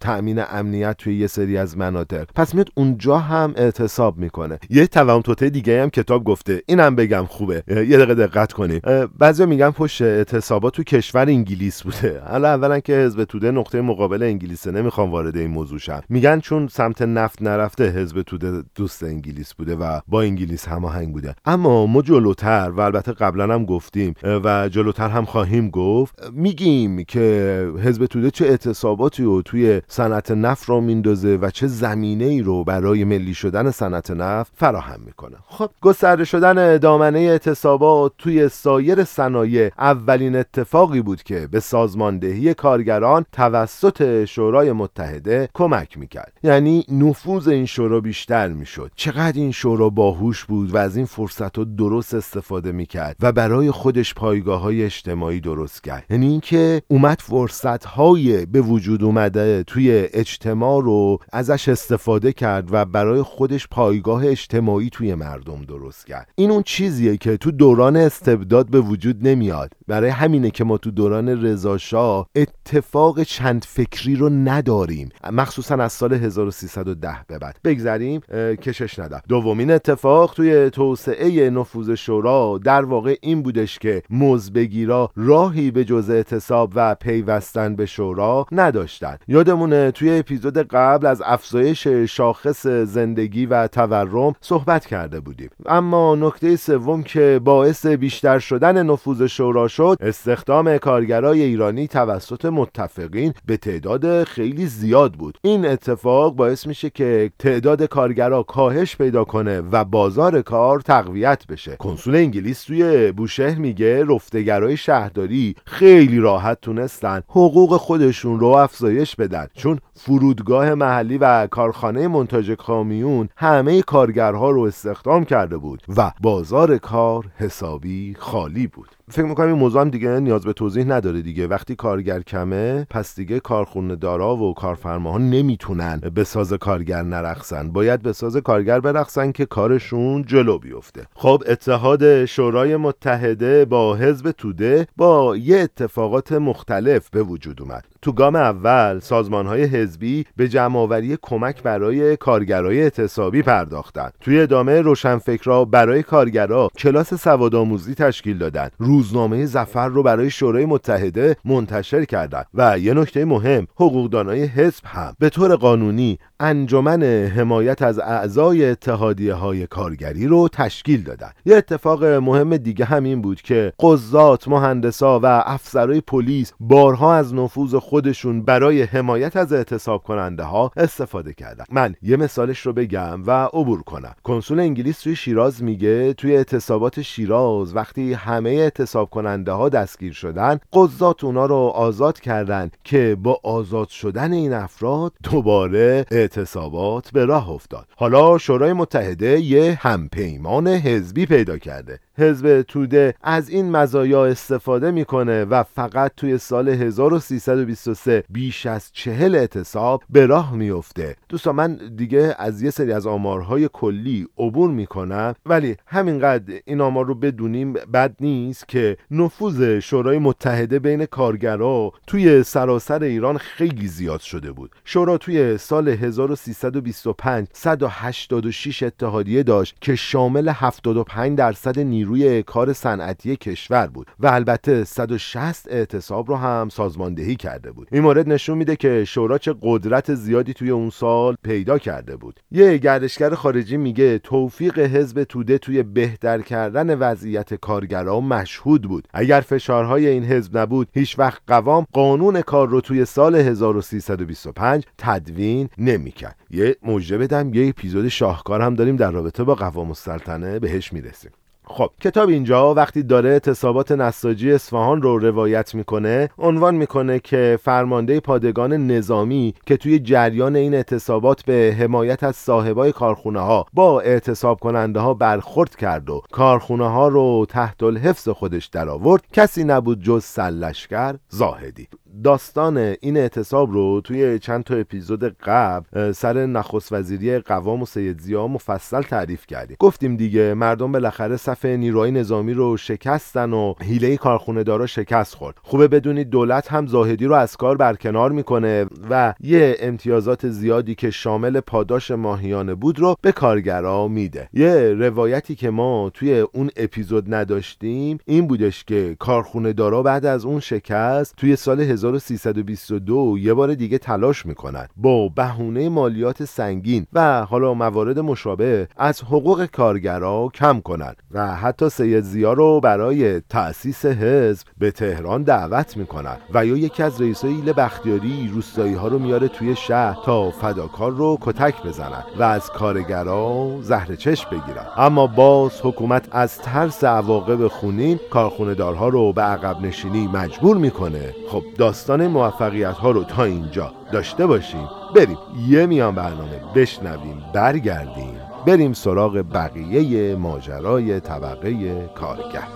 تأمین 0.00 0.42
امنیت 0.50 0.96
توی 0.96 1.18
یه 1.18 1.26
سری 1.26 1.58
از 1.58 1.78
مناطق. 1.78 2.26
پس 2.34 2.54
میاد 2.54 2.68
اونجا 2.74 3.18
هم 3.18 3.54
اعتصاب 3.56 4.18
می‌کنه. 4.18 4.58
یه 4.70 4.86
توهم 4.86 5.20
توته 5.20 5.50
دیگه 5.50 5.82
هم 5.82 5.90
کتاب 5.90 6.24
گفته. 6.24 6.62
اینم 6.66 6.96
بگم 6.96 7.24
خوبه. 7.28 7.62
یه 7.68 7.96
دقیقه 7.96 8.14
دقت 8.14 8.52
کنیم 8.52 8.80
بعضی 9.18 9.46
میگن 9.46 9.70
پشت 9.70 10.02
اعتصابات 10.02 10.72
تو 10.72 10.82
کشور 10.82 11.26
انگلیس 11.28 11.82
بوده. 11.82 12.22
حالا 12.30 12.48
اولا 12.48 12.80
که 12.80 12.92
حزب 12.92 13.24
توده 13.24 13.50
نقطه 13.50 13.80
مقابل 13.80 14.22
انگلیسه. 14.22 14.70
نمی‌خوام 14.70 15.10
وارد 15.10 15.36
این 15.36 15.50
موضوع 15.50 15.78
شم. 15.78 16.00
میگن 16.08 16.40
چون 16.40 16.68
سمت 16.68 17.02
نفت 17.02 17.42
نرفته 17.42 17.90
حزب 17.90 18.22
توده 18.22 18.62
دوست 18.74 19.02
انگلیس 19.02 19.54
بوده 19.54 19.76
و 19.76 20.00
با 20.08 20.22
انگلیس 20.22 20.68
هماهنگ 20.68 21.12
بوده. 21.12 21.34
اما 21.44 21.86
ما 21.86 22.02
جلوتر 22.02 22.72
و 22.76 22.80
البته 22.80 23.12
قبلا 23.12 23.54
هم 23.54 23.64
گفتیم 23.64 24.14
و 24.22 24.68
جلوتر 24.68 25.08
هم 25.08 25.24
خواهیم 25.24 25.70
گفت 25.70 26.30
میگیم 26.32 27.04
که 27.04 27.72
حزب 27.84 28.05
توده 28.06 28.30
چه 28.30 28.46
اعتصاباتی 28.46 29.24
رو 29.24 29.42
توی 29.42 29.82
صنعت 29.88 30.30
نفت 30.30 30.68
رو 30.68 30.80
میندازه 30.80 31.38
و 31.42 31.50
چه 31.50 31.66
زمینه 31.66 32.24
ای 32.24 32.42
رو 32.42 32.64
برای 32.64 33.04
ملی 33.04 33.34
شدن 33.34 33.70
صنعت 33.70 34.10
نفت 34.10 34.52
فراهم 34.56 35.00
می‌کنه. 35.06 35.36
خب 35.46 35.70
گسترده 35.80 36.24
شدن 36.24 36.76
دامنه 36.76 37.18
اعتصابات 37.18 38.12
توی 38.18 38.48
سایر 38.48 39.04
صنایع 39.04 39.70
اولین 39.78 40.36
اتفاقی 40.36 41.00
بود 41.00 41.22
که 41.22 41.48
به 41.50 41.60
سازماندهی 41.60 42.54
کارگران 42.54 43.24
توسط 43.32 44.24
شورای 44.24 44.72
متحده 44.72 45.48
کمک 45.54 45.98
می‌کرد. 45.98 46.32
یعنی 46.42 46.84
نفوذ 46.88 47.48
این 47.48 47.66
شورا 47.66 48.00
بیشتر 48.00 48.48
می‌شد. 48.48 48.90
چقدر 48.96 49.36
این 49.36 49.52
شورا 49.52 49.90
باهوش 49.90 50.44
بود 50.44 50.74
و 50.74 50.76
از 50.76 50.96
این 50.96 51.06
فرصت 51.06 51.58
رو 51.58 51.64
درست 51.64 52.14
استفاده 52.14 52.72
می‌کرد 52.72 53.16
و 53.20 53.32
برای 53.32 53.70
خودش 53.70 54.14
پایگاه 54.14 54.60
های 54.60 54.84
اجتماعی 54.84 55.40
درست 55.40 55.84
کرد. 55.84 56.04
یعنی 56.10 56.26
اینکه 56.26 56.82
اومد 56.88 57.20
فرصت 57.20 57.85
های 57.86 58.46
به 58.46 58.60
وجود 58.60 59.04
اومده 59.04 59.62
توی 59.62 60.08
اجتماع 60.12 60.82
رو 60.82 61.18
ازش 61.32 61.68
استفاده 61.68 62.32
کرد 62.32 62.68
و 62.70 62.84
برای 62.84 63.22
خودش 63.22 63.68
پایگاه 63.68 64.26
اجتماعی 64.26 64.90
توی 64.90 65.14
مردم 65.14 65.62
درست 65.62 66.06
کرد. 66.06 66.28
این 66.34 66.50
اون 66.50 66.62
چیزیه 66.62 67.16
که 67.16 67.36
تو 67.36 67.50
دوران 67.50 67.96
استبداد 67.96 68.70
به 68.70 68.80
وجود 68.80 69.28
نمیاد. 69.28 69.72
برای 69.88 70.10
همینه 70.10 70.50
که 70.50 70.64
ما 70.64 70.78
تو 70.78 70.90
دوران 70.90 71.28
رضاشاه 71.28 72.28
اتفاق 72.36 73.22
چند 73.22 73.64
فکری 73.68 74.16
رو 74.16 74.28
نداریم. 74.28 75.08
مخصوصا 75.32 75.74
از 75.74 75.92
سال 75.92 76.12
1310 76.12 77.16
به 77.28 77.38
بعد. 77.38 77.56
بگذریم 77.64 78.20
کشش 78.62 78.98
ندم 78.98 79.20
دومین 79.28 79.70
اتفاق 79.70 80.34
توی 80.34 80.70
توسعه 80.70 81.50
نفوذ 81.50 81.90
شورا 81.90 82.60
در 82.64 82.84
واقع 82.84 83.16
این 83.22 83.42
بودش 83.42 83.78
که 83.78 84.02
مزبگیرا 84.10 85.10
راهی 85.16 85.70
به 85.70 85.84
جز 85.84 86.10
اعتصاب 86.10 86.72
و 86.74 86.94
پیوستن 86.94 87.75
به 87.76 87.86
شورا 87.86 88.46
نداشتن. 88.52 89.16
یادمونه 89.28 89.90
توی 89.90 90.18
اپیزود 90.18 90.58
قبل 90.58 91.06
از 91.06 91.22
افزایش 91.24 91.86
شاخص 91.86 92.66
زندگی 92.66 93.46
و 93.46 93.66
تورم 93.66 94.34
صحبت 94.40 94.86
کرده 94.86 95.20
بودیم. 95.20 95.50
اما 95.66 96.14
نکته 96.14 96.56
سوم 96.56 97.02
که 97.02 97.40
باعث 97.44 97.86
بیشتر 97.86 98.38
شدن 98.38 98.86
نفوذ 98.86 99.26
شورا 99.26 99.68
شد 99.68 99.96
استخدام 100.00 100.78
کارگرای 100.78 101.42
ایرانی 101.42 101.88
توسط 101.88 102.44
متفقین 102.44 103.32
به 103.46 103.56
تعداد 103.56 104.24
خیلی 104.24 104.66
زیاد 104.66 105.12
بود. 105.12 105.38
این 105.42 105.66
اتفاق 105.66 106.34
باعث 106.34 106.66
میشه 106.66 106.90
که 106.90 107.30
تعداد 107.38 107.82
کارگرا 107.82 108.42
کاهش 108.42 108.96
پیدا 108.96 109.24
کنه 109.24 109.60
و 109.60 109.84
بازار 109.84 110.42
کار 110.42 110.80
تقویت 110.80 111.46
بشه. 111.46 111.76
کنسول 111.76 112.16
انگلیس 112.16 112.64
توی 112.64 113.12
بوشهر 113.12 113.58
میگه 113.58 114.04
رفتگرای 114.04 114.76
شهرداری 114.76 115.54
خیلی 115.66 116.18
راحت 116.18 116.60
تونستن 116.60 117.22
حقوق 117.28 117.65
خودشون 117.72 118.40
رو 118.40 118.46
افزایش 118.46 119.16
بدن. 119.16 119.46
چون 119.54 119.78
فرودگاه 119.94 120.74
محلی 120.74 121.18
و 121.18 121.46
کارخانه 121.46 122.08
منتاج 122.08 122.50
کامیون 122.50 123.28
همه 123.36 123.82
کارگرها 123.82 124.50
رو 124.50 124.62
استخدام 124.62 125.24
کرده 125.24 125.58
بود 125.58 125.82
و 125.96 126.12
بازار 126.20 126.78
کار 126.78 127.24
حسابی 127.36 128.16
خالی 128.18 128.66
بود. 128.66 128.95
فکر 129.10 129.24
می‌کنم 129.24 129.46
این 129.46 129.58
موضوع 129.58 129.80
هم 129.80 129.90
دیگه 129.90 130.08
نیاز 130.08 130.44
به 130.44 130.52
توضیح 130.52 130.84
نداره 130.84 131.22
دیگه. 131.22 131.46
وقتی 131.46 131.76
کارگر 131.76 132.20
کمه 132.20 132.86
پس 132.90 133.16
دیگه 133.16 133.40
کارخونه 133.40 133.96
دارا 133.96 134.36
و 134.36 134.54
کارفرماها 134.54 135.18
نمی‌تونن 135.18 136.00
به 136.14 136.24
ساز 136.24 136.52
کارگر 136.52 137.02
نرخصن 137.02 137.72
باید 137.72 138.02
به 138.02 138.12
ساز 138.12 138.36
کارگر 138.36 138.80
برخصن 138.80 139.32
که 139.32 139.46
کارشون 139.46 140.24
جلو 140.24 140.58
بیفته. 140.58 141.06
خب 141.14 141.42
اتحاد 141.46 142.24
شورای 142.24 142.76
متحده 142.76 143.64
با 143.64 143.96
حزب 143.96 144.30
توده 144.30 144.86
با 144.96 145.36
یه 145.36 145.58
اتفاقات 145.58 146.32
مختلف 146.32 147.10
به 147.10 147.22
وجود 147.22 147.62
اومد. 147.62 147.84
تو 148.06 148.12
گام 148.12 148.36
اول 148.36 148.98
سازمان 148.98 149.46
های 149.46 149.64
حزبی 149.64 150.24
به 150.36 150.48
جمعآوری 150.48 151.18
کمک 151.22 151.62
برای 151.62 152.16
کارگرای 152.16 152.82
اعتصابی 152.82 153.42
پرداختند. 153.42 154.12
توی 154.20 154.40
ادامه 154.40 154.80
روشنفکرا 154.80 155.64
برای 155.64 156.02
کارگرا 156.02 156.70
کلاس 156.78 157.14
سوادآموزی 157.14 157.94
تشکیل 157.94 158.38
دادند. 158.38 158.72
روزنامه 158.78 159.46
زفر 159.46 159.88
رو 159.88 160.02
برای 160.02 160.30
شورای 160.30 160.64
متحده 160.64 161.36
منتشر 161.44 162.04
کردند. 162.04 162.46
و 162.54 162.78
یه 162.78 162.94
نکته 162.94 163.24
مهم 163.24 163.66
حقوقدانای 163.74 164.44
حزب 164.44 164.84
هم. 164.84 165.16
به 165.18 165.28
طور 165.28 165.56
قانونی 165.56 166.18
انجمن 166.40 167.02
حمایت 167.02 167.82
از 167.82 167.98
اعضای 167.98 168.70
اتحادیه 168.70 169.34
های 169.34 169.66
کارگری 169.66 170.26
رو 170.26 170.48
تشکیل 170.48 171.02
دادن. 171.02 171.30
یه 171.46 171.56
اتفاق 171.56 172.04
مهم 172.04 172.56
دیگه 172.56 172.84
همین 172.84 173.22
بود 173.22 173.42
که 173.42 173.72
قضات، 173.80 174.48
مهندسا 174.48 175.20
و 175.20 175.26
افسرهای 175.26 176.00
پلیس 176.00 176.52
بارها 176.60 177.14
از 177.14 177.34
نفوذ 177.34 177.74
خودشون 177.74 178.42
برای 178.42 178.82
حمایت 178.82 179.36
از 179.36 179.52
اعتصاب 179.52 180.02
کننده 180.02 180.42
ها 180.42 180.70
استفاده 180.76 181.32
کردن. 181.32 181.64
من 181.70 181.94
یه 182.02 182.16
مثالش 182.16 182.58
رو 182.60 182.72
بگم 182.72 183.26
و 183.26 183.30
عبور 183.30 183.82
کنم. 183.82 184.14
کنسول 184.22 184.60
انگلیس 184.60 185.00
توی 185.00 185.16
شیراز 185.16 185.62
میگه 185.62 186.12
توی 186.12 186.36
اعتصابات 186.36 187.02
شیراز 187.02 187.76
وقتی 187.76 188.12
همه 188.12 188.50
اعتصاب 188.50 189.10
کننده 189.10 189.52
ها 189.52 189.68
دستگیر 189.68 190.12
شدن 190.12 190.60
قضات 190.72 191.24
اونا 191.24 191.46
رو 191.46 191.56
آزاد 191.56 192.20
کردن 192.20 192.70
که 192.84 193.16
با 193.22 193.40
آزاد 193.42 193.88
شدن 193.88 194.32
این 194.32 194.52
افراد 194.52 195.12
دوباره 195.22 196.06
اعتصابات 196.26 197.10
به 197.10 197.24
راه 197.24 197.50
افتاد. 197.50 197.86
حالا 197.96 198.38
شورای 198.38 198.72
متحده 198.72 199.40
یه 199.40 199.78
همپیمان 199.80 200.68
حزبی 200.68 201.26
پیدا 201.26 201.58
کرده. 201.58 202.00
حزب 202.18 202.62
توده 202.62 203.14
از 203.22 203.48
این 203.48 203.70
مزایا 203.70 204.26
استفاده 204.26 204.90
می‌کنه 204.90 205.44
و 205.44 205.62
فقط 205.62 206.12
توی 206.16 206.38
سال 206.38 206.68
1323 206.68 208.24
بیش 208.30 208.66
از 208.66 208.90
چهل 208.92 209.34
اعتصاب 209.34 210.02
به 210.10 210.26
راه 210.26 210.54
میفته 210.54 211.16
دوستان 211.28 211.54
من 211.54 211.78
دیگه 211.96 212.34
از 212.38 212.62
یه 212.62 212.70
سری 212.70 212.92
از 212.92 213.06
آمارهای 213.06 213.68
کلی 213.72 214.26
عبور 214.38 214.70
می‌کنم 214.70 215.34
ولی 215.46 215.76
همینقدر 215.86 216.54
این 216.64 216.80
آمار 216.80 217.06
رو 217.06 217.14
بدونیم 217.14 217.72
بد 217.72 218.16
نیست 218.20 218.68
که 218.68 218.96
نفوذ 219.10 219.78
شورای 219.78 220.18
متحده 220.18 220.78
بین 220.78 221.06
کارگرا 221.06 221.92
توی 222.06 222.42
سراسر 222.42 223.02
ایران 223.02 223.38
خیلی 223.38 223.88
زیاد 223.88 224.20
شده 224.20 224.52
بود. 224.52 224.70
شورا 224.84 225.18
توی 225.18 225.58
سال 225.58 225.88
1325 225.88 227.46
186 227.52 228.82
اتحادیه 228.82 229.42
داشت 229.42 229.76
که 229.80 229.94
شامل 229.94 230.48
75 230.48 231.38
درصد 231.38 231.78
نیروی 231.78 232.05
نیروی 232.06 232.42
کار 232.42 232.72
صنعتی 232.72 233.36
کشور 233.36 233.86
بود 233.86 234.06
و 234.20 234.26
البته 234.26 234.84
160 234.84 235.72
اعتصاب 235.72 236.28
رو 236.28 236.36
هم 236.36 236.68
سازماندهی 236.68 237.36
کرده 237.36 237.72
بود. 237.72 237.88
این 237.92 238.02
مورد 238.02 238.28
نشون 238.28 238.58
میده 238.58 238.76
که 238.76 239.04
شورا 239.04 239.38
چه 239.38 239.54
قدرت 239.62 240.14
زیادی 240.14 240.54
توی 240.54 240.70
اون 240.70 240.90
سال 240.90 241.36
پیدا 241.42 241.78
کرده 241.78 242.16
بود. 242.16 242.40
یه 242.50 242.76
گردشگر 242.76 243.34
خارجی 243.34 243.76
میگه 243.76 244.18
توفیق 244.18 244.78
حزب 244.78 245.24
توده 245.24 245.58
توی 245.58 245.82
بهتر 245.82 246.40
کردن 246.40 246.98
وضعیت 246.98 247.54
کارگران 247.54 248.24
مشهود 248.24 248.82
بود. 248.82 249.08
اگر 249.14 249.40
فشارهای 249.40 250.06
این 250.06 250.24
حزب 250.24 250.58
نبود 250.58 250.88
هیچ 250.92 251.18
وقت 251.18 251.42
قوام 251.46 251.86
قانون 251.92 252.40
کار 252.40 252.68
رو 252.68 252.80
توی 252.80 253.04
سال 253.04 253.34
1325 253.34 254.84
تدوین 254.98 255.68
نمی‌کرد. 255.78 256.36
یه 256.50 256.76
موجه 256.82 257.18
بدم 257.18 257.54
یه 257.54 257.68
اپیزود 257.68 258.08
شاهکار 258.08 258.62
هم 258.62 258.74
داریم 258.74 258.96
در 258.96 259.10
رابطه 259.10 259.44
با 259.44 259.54
قوام 259.54 259.88
السلطنه 259.88 260.58
بهش 260.58 260.92
می‌رسیم. 260.92 261.30
خب 261.68 261.90
کتاب 262.00 262.28
اینجا 262.28 262.74
وقتی 262.74 263.02
داره 263.02 263.30
اعتصابات 263.30 263.92
نساجی 263.92 264.52
اصفهان 264.52 265.02
رو 265.02 265.18
روایت 265.18 265.74
می‌کنه 265.74 266.30
عنوان 266.38 266.74
می‌کنه 266.74 267.18
که 267.18 267.58
فرمانده 267.62 268.20
پادگان 268.20 268.72
نظامی 268.86 269.54
که 269.66 269.76
توی 269.76 269.98
جریان 269.98 270.56
این 270.56 270.74
اعتصابات 270.74 271.44
به 271.44 271.76
حمایت 271.78 272.22
از 272.22 272.36
صاحبای 272.36 272.92
کارخونه 272.92 273.40
ها 273.40 273.66
با 273.72 274.00
اعتصاب 274.00 274.60
کننده 274.60 275.00
ها 275.00 275.14
برخورد 275.14 275.76
کرد 275.76 276.10
و 276.10 276.22
کارخونه 276.32 276.88
ها 276.88 277.08
رو 277.08 277.46
تحت 277.48 277.82
الحفظ 277.82 278.28
خودش 278.28 278.66
درآورد 278.66 279.22
کسی 279.32 279.64
نبود 279.64 280.02
جز 280.02 280.24
سلشگر 280.24 281.16
زاهدی. 281.28 281.88
داستان 282.24 282.76
این 283.00 283.16
اعتصاب 283.16 283.72
رو 283.72 284.00
توی 284.00 284.38
چند 284.38 284.64
تا 284.64 284.74
اپیزود 284.74 285.24
قبل 285.24 286.12
سر 286.12 286.46
نخست 286.46 286.92
وزیری 286.92 287.38
قوام 287.38 287.82
و 287.82 287.86
سید 287.86 288.20
زیا 288.20 288.46
مفصل 288.46 289.02
تعریف 289.02 289.46
کردیم. 289.46 289.76
گفتیم 289.80 290.16
دیگه 290.16 290.54
مردم 290.54 290.92
بالاخره 290.92 291.36
صف 291.36 291.64
نیروهای 291.64 292.10
نظامی 292.10 292.52
رو 292.52 292.76
شکستن 292.76 293.52
و 293.52 293.74
حیله 293.82 294.16
کارخونه 294.16 294.62
دارا 294.62 294.86
شکست 294.86 295.34
خورد. 295.34 295.56
خوبه 295.62 295.88
بدونید 295.88 296.30
دولت 296.30 296.72
هم 296.72 296.86
زاهدی 296.86 297.26
رو 297.26 297.34
از 297.34 297.56
کار 297.56 297.76
برکنار 297.76 298.32
می‌کنه 298.32 298.86
و 299.10 299.34
یه 299.40 299.76
امتیازات 299.80 300.48
زیادی 300.48 300.94
که 300.94 301.10
شامل 301.10 301.60
پاداش 301.60 302.10
ماهیانه 302.10 302.74
بود 302.74 302.98
رو 302.98 303.16
به 303.22 303.32
کارگرا 303.32 304.08
میده. 304.08 304.48
یه 304.52 304.94
روایتی 304.94 305.54
که 305.54 305.70
ما 305.70 306.10
توی 306.14 306.40
اون 306.40 306.70
اپیزود 306.76 307.34
نداشتیم 307.34 308.18
این 308.24 308.46
بودش 308.46 308.84
که 308.84 309.16
کارخونه 309.18 309.72
دارا 309.72 310.02
بعد 310.02 310.26
از 310.26 310.44
اون 310.44 310.60
شکست 310.60 311.34
توی 311.36 311.56
سال 311.56 311.80
1322 312.14 313.38
یه 313.38 313.54
بار 313.54 313.74
دیگه 313.74 313.98
تلاش 313.98 314.46
می‌کنند 314.46 314.90
با 314.96 315.28
بهونه 315.28 315.88
مالیات 315.88 316.44
سنگین 316.44 317.06
و 317.12 317.44
حالا 317.44 317.74
موارد 317.74 318.18
مشابه 318.18 318.88
از 318.96 319.22
حقوق 319.22 319.66
کارگرا 319.66 320.48
کم 320.54 320.80
کنند 320.80 321.16
و 321.30 321.56
حتی 321.56 321.88
سید 321.88 322.20
زیا 322.20 322.52
رو 322.52 322.80
برای 322.80 323.40
تأسیس 323.40 324.06
حزب 324.06 324.66
به 324.78 324.90
تهران 324.90 325.42
دعوت 325.42 325.96
می‌کنند 325.96 326.38
و 326.54 326.66
یا 326.66 326.76
یکی 326.76 327.02
از 327.02 327.20
رئیسای 327.20 327.54
ایل 327.54 327.72
بختیاری 327.72 328.50
روستایی 328.54 328.94
ها 328.94 329.08
رو 329.08 329.18
میاره 329.18 329.48
توی 329.48 329.76
شهر 329.76 330.18
تا 330.24 330.50
فداکار 330.50 331.12
رو 331.12 331.38
کتک 331.40 331.82
بزنن 331.82 332.24
و 332.38 332.42
از 332.42 332.70
کارگرا 332.70 333.68
زهر 333.82 334.14
چشم 334.14 334.50
بگیرن. 334.50 334.86
اما 334.96 335.26
باز 335.26 335.80
حکومت 335.82 336.28
از 336.30 336.58
ترس 336.58 337.04
عواقب 337.04 337.68
خونین 337.68 338.20
کارخونه 338.30 338.74
دارها 338.74 339.08
رو 339.08 339.32
به 339.32 339.42
عقب 339.42 339.80
نشینی 339.80 340.26
مجبور 340.26 340.76
می‌کنه. 340.76 341.34
خب 341.48 341.62
داستان 341.86 342.26
موفقیت 342.26 342.94
ها 342.94 343.10
رو 343.10 343.24
تا 343.24 343.44
اینجا 343.44 343.92
داشته 344.12 344.46
باشیم. 344.46 344.88
بریم. 345.14 345.38
یه 345.68 345.86
میان 345.86 346.14
برنامه 346.14 346.60
بشنویم 346.74 347.42
برگردیم. 347.54 348.40
بریم 348.66 348.92
سراغ 348.92 349.44
بقیه 349.54 350.36
ماجرای 350.36 351.20
طبقه 351.20 352.10
کارگر. 352.14 352.68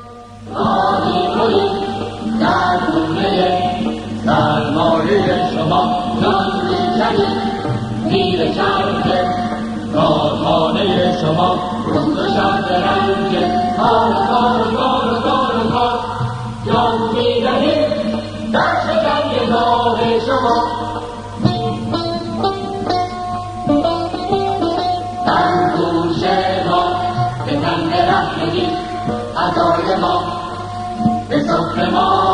شما 5.55 6.07
زیر 8.11 8.53
چرخ 8.53 9.07
کارخانه 9.95 11.19
شما 11.21 11.59
روز 11.87 12.19
و 12.19 12.29
شب 12.29 12.73
رنگ 12.73 13.33
کار 13.77 14.15
کار 14.15 14.75
کار 14.75 15.21
کار 15.23 15.67
کار 15.73 15.99
جان 16.67 16.99
می‌دهید 17.13 18.11
در 18.53 18.90
شما. 20.27 20.57
تن 25.27 25.77
گوش 25.77 26.23
ما 26.67 26.83
به 27.47 27.53
تن 27.53 27.93
رحمگی 28.09 28.69
ادای 29.37 29.97
ما 30.01 30.23
به 31.29 31.43
صبح 31.43 31.91
ما. 31.91 32.30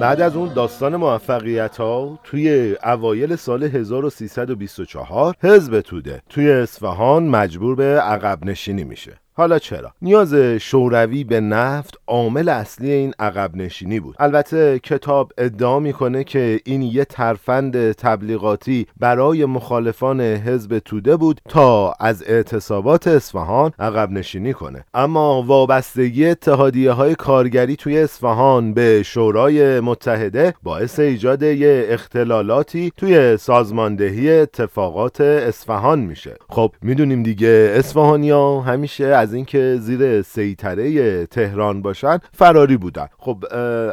بعد 0.00 0.20
از 0.20 0.36
اون 0.36 0.52
داستان 0.54 0.96
موفقیت 0.96 1.76
ها 1.76 2.18
توی 2.24 2.76
اوایل 2.84 3.36
سال 3.36 3.62
1324 3.62 5.34
حزب 5.42 5.80
توده 5.80 6.22
توی 6.28 6.50
اصفهان 6.50 7.28
مجبور 7.28 7.74
به 7.74 8.00
عقب 8.00 8.44
نشینی 8.44 8.84
میشه. 8.84 9.20
حالا 9.38 9.58
چرا؟ 9.58 9.92
نیاز 10.02 10.34
شوروی 10.34 11.24
به 11.24 11.40
نفت 11.40 11.98
عامل 12.06 12.48
اصلی 12.48 12.90
این 12.90 13.14
عقب 13.18 13.56
نشینی 13.56 14.00
بود. 14.00 14.16
البته 14.18 14.78
کتاب 14.78 15.32
ادعا 15.38 15.78
می‌کنه 15.80 16.24
که 16.24 16.60
این 16.64 16.82
یه 16.82 17.04
ترفند 17.04 17.92
تبلیغاتی 17.92 18.86
برای 18.96 19.44
مخالفان 19.44 20.20
حزب 20.20 20.78
توده 20.78 21.16
بود 21.16 21.40
تا 21.48 21.92
از 22.00 22.24
اعتصابات 22.26 23.06
اصفهان 23.06 23.72
عقب 23.78 24.10
نشینی 24.10 24.52
کنه. 24.52 24.84
اما 24.94 25.42
وابستگی 25.42 26.26
اتحادیه 26.26 26.92
های 26.92 27.14
کارگری 27.14 27.76
توی 27.76 27.98
اصفهان 27.98 28.74
به 28.74 29.02
شورای 29.02 29.80
متحده 29.80 30.54
باعث 30.62 31.00
ایجاد 31.00 31.42
یه 31.42 31.86
اختلالاتی 31.88 32.92
توی 32.96 33.36
سازماندهی 33.36 34.30
اتفاقات 34.30 35.20
اصفهان 35.20 35.98
میشه. 36.00 36.36
خب 36.48 36.72
می‌دونیم 36.82 37.22
دیگه 37.22 37.72
اصفهانیا 37.74 38.60
همیشه 38.60 39.04
از 39.04 39.27
اینکه 39.32 39.76
زیر 39.80 40.22
سیطره 40.22 41.26
تهران 41.26 41.82
باشن 41.82 42.18
فراری 42.32 42.76
بودن. 42.76 43.06
خب 43.18 43.44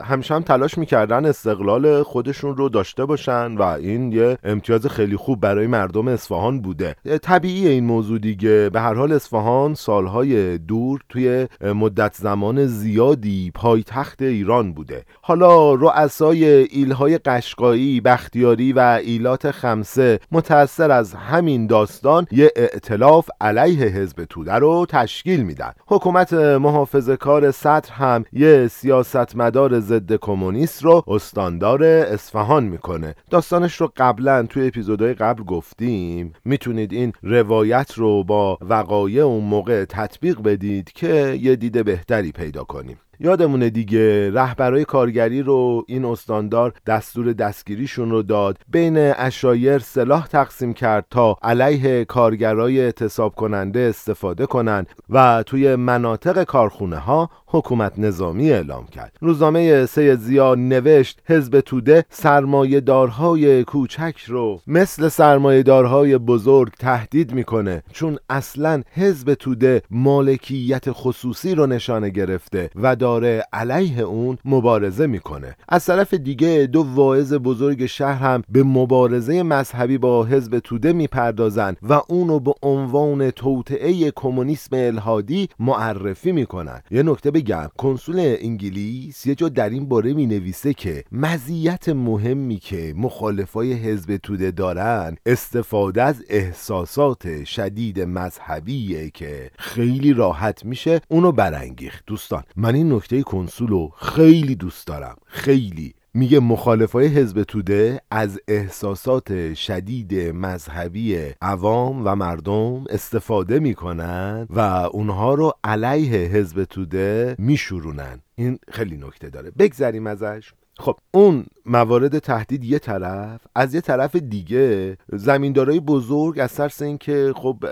همیشه 0.04 0.34
هم 0.36 0.42
تلاش 0.42 0.78
می‌کردن 0.78 1.26
استقلال 1.26 2.04
خودشون 2.04 2.58
رو 2.58 2.70
داشته 2.70 3.06
باشن 3.06 3.56
و 3.56 3.62
این 3.62 4.12
یه 4.12 4.38
امتیاز 4.44 4.88
خیلی 4.88 5.18
خوب 5.18 5.40
برای 5.40 5.68
مردم 5.68 6.08
اصفهان 6.08 6.62
بوده. 6.62 6.96
طبیعی 7.22 7.68
این 7.68 7.86
موضوع 7.86 8.20
دیگه. 8.20 8.70
به 8.74 8.82
هر 8.82 8.94
حال 8.94 9.12
اصفهان 9.12 9.74
سالهای 9.74 10.58
دور 10.58 11.00
توی 11.10 11.48
مدت 11.62 12.14
زمان 12.14 12.66
زیادی 12.66 13.52
پایتخت 13.56 14.22
ایران 14.22 14.74
بوده. 14.74 15.06
حالا 15.22 15.74
رؤسای 15.74 16.46
ایلهای 16.46 17.18
قشقایی 17.18 18.02
بختیاری 18.02 18.74
و 18.74 18.80
ایلات 19.04 19.52
خمسه 19.52 20.20
متأثر 20.32 20.92
از 20.92 21.14
همین 21.14 21.68
داستان 21.68 22.28
یه 22.32 22.52
ائتلاف 22.56 23.30
علیه 23.42 23.86
حزب 23.86 24.24
توده 24.24 24.54
رو 24.54 24.86
تشکیل 24.90 25.25
میدن. 25.26 25.72
حکومت 25.88 26.34
محافظه 26.34 27.18
کار 27.18 27.52
سطر 27.52 27.94
هم 27.94 28.26
یه 28.34 28.68
سیاستمدار 28.68 29.80
ضد 29.80 30.16
کمونیست 30.16 30.84
رو 30.84 31.04
استاندار 31.08 31.84
اصفهان 31.84 32.64
می‌کنه. 32.64 33.16
داستانش 33.30 33.82
رو 33.82 33.92
قبلا 33.98 34.44
توی 34.44 34.68
اپیزودهای 34.68 35.14
قبل 35.14 35.44
گفتیم. 35.44 36.34
می‌تونید 36.46 36.94
این 36.94 37.14
روایت 37.24 37.94
رو 37.94 38.24
با 38.24 38.58
وقایع 38.62 39.24
اون 39.24 39.44
موقع 39.44 39.86
تطبیق 39.86 40.42
بدید 40.42 40.92
که 40.92 41.38
یه 41.42 41.56
دید 41.56 41.86
بهتری 41.86 42.32
پیدا 42.32 42.64
کنیم. 42.64 42.98
یادمونه 43.20 43.70
دیگه 43.70 44.32
رهبرای 44.32 44.86
کارگری 44.86 45.42
رو 45.42 45.84
این 45.88 46.06
استاندار 46.06 46.74
دستور 46.86 47.34
دستگیریشون 47.34 48.12
رو 48.12 48.24
داد. 48.24 48.58
بین 48.72 48.98
اشایر 48.98 49.80
سلاح 49.80 50.28
تقسیم 50.28 50.74
کرد 50.74 51.06
تا 51.10 51.38
علیه 51.44 52.06
کارگرای 52.06 52.82
اعتصاب 52.82 53.36
کننده 53.36 53.80
استفاده 53.80 54.46
کنند 54.46 54.88
و 55.10 55.44
توی 55.46 55.76
مناطق 55.76 56.44
کارخونه 56.44 56.98
ها 56.98 57.30
حکومت 57.56 58.00
نظامی 58.00 58.52
اعلام 58.52 58.86
کرد. 58.88 59.18
روزنامه 59.22 59.86
سید 59.86 60.20
زیا 60.20 60.56
نوشت 60.56 61.20
حزب 61.26 61.60
توده 61.60 62.06
سرمایهدارهای 62.10 63.64
کوچک 63.64 64.16
رو 64.28 64.62
مثل 64.68 65.08
سرمایهدارهای 65.08 66.18
بزرگ 66.18 66.74
تهدید 66.80 67.34
می‌کنه 67.34 67.84
چون 67.94 68.18
اصلا 68.30 68.84
حزب 68.92 69.34
توده 69.34 69.82
مالکیت 69.92 70.84
خصوصی 70.92 71.56
رو 71.56 71.66
نشانه 71.66 72.10
گرفته 72.10 72.70
و 72.76 72.96
داره 72.96 73.44
علیه 73.54 74.00
اون 74.00 74.38
مبارزه 74.46 75.08
می‌کنه. 75.08 75.56
از 75.70 75.86
طرف 75.86 76.14
دیگه 76.14 76.70
دو 76.72 76.86
واعظ 76.96 77.34
بزرگ 77.34 77.86
شهر 77.86 78.24
هم 78.24 78.44
به 78.50 78.64
مبارزه 78.64 79.44
مذهبی 79.44 79.98
با 79.98 80.24
حزب 80.24 80.60
توده 80.60 80.94
می‌پردازن 80.94 81.76
و 81.90 82.02
اونو 82.08 82.40
به 82.40 82.54
عنوان 82.64 83.32
توطعه 83.32 84.12
کمونیسم 84.12 84.76
الهادی 84.76 85.50
معرفی 85.60 86.32
می‌کنن. 86.32 86.82
یه 86.92 87.04
نکته 87.04 87.32
بگم 87.46 87.70
کنسول 87.78 88.16
انگلیس 88.20 89.26
یه 89.26 89.36
جا 89.36 89.50
در 89.50 89.70
این 89.70 89.86
باره 89.90 90.14
می 90.14 90.26
نویسه 90.26 90.74
که 90.74 91.04
مزیت 91.12 91.90
مهمی 91.90 92.58
که 92.58 92.94
مخالفای 92.98 93.74
حزب 93.74 94.18
توده 94.18 94.52
دارن 94.52 95.18
استفاده 95.26 96.04
از 96.04 96.24
احساسات 96.30 97.44
شدید 97.44 98.00
مذهبیه 98.02 99.10
که 99.10 99.52
خیلی 99.60 100.14
راحت 100.14 100.66
میشه 100.66 101.02
اونو 101.10 101.32
برانگیخت. 101.32 102.04
دوستان 102.08 102.44
من 102.56 102.76
این 102.76 102.94
نکته 102.94 103.24
کنسول 103.24 103.68
رو 103.68 103.92
خیلی 103.98 104.56
دوست 104.56 104.88
دارم. 104.88 105.16
خیلی. 105.26 105.94
میگه 106.18 106.40
مخالفای 106.40 107.08
حزب 107.08 107.44
توده 107.44 108.02
از 108.12 108.40
احساسات 108.48 109.54
شدید 109.54 110.16
مذهبی 110.16 111.18
عوام 111.42 112.02
و 112.08 112.16
مردم 112.16 112.84
استفاده 112.90 113.60
می‌کنن 113.60 114.48
و 114.50 114.60
اونها 114.92 115.34
رو 115.34 115.54
علیه 115.64 116.18
حزب 116.18 116.64
توده 116.64 117.36
میشورونن. 117.40 118.20
این 118.36 118.60
خیلی 118.72 118.98
نکته 118.98 119.30
داره. 119.30 119.52
بگذریم 119.52 120.08
ازش. 120.08 120.54
خب 120.78 120.98
اون 121.12 121.46
موارد 121.66 122.20
تهدید 122.20 122.64
یه 122.64 122.80
طرف 122.80 123.42
از 123.56 123.76
یه 123.76 123.82
طرف 123.82 124.16
دیگه 124.16 124.98
زمیندارای 125.14 125.80
بزرگ 125.80 126.40
از 126.40 126.56
ترس 126.56 126.82
اینکه 126.82 127.34
خب 127.36 127.66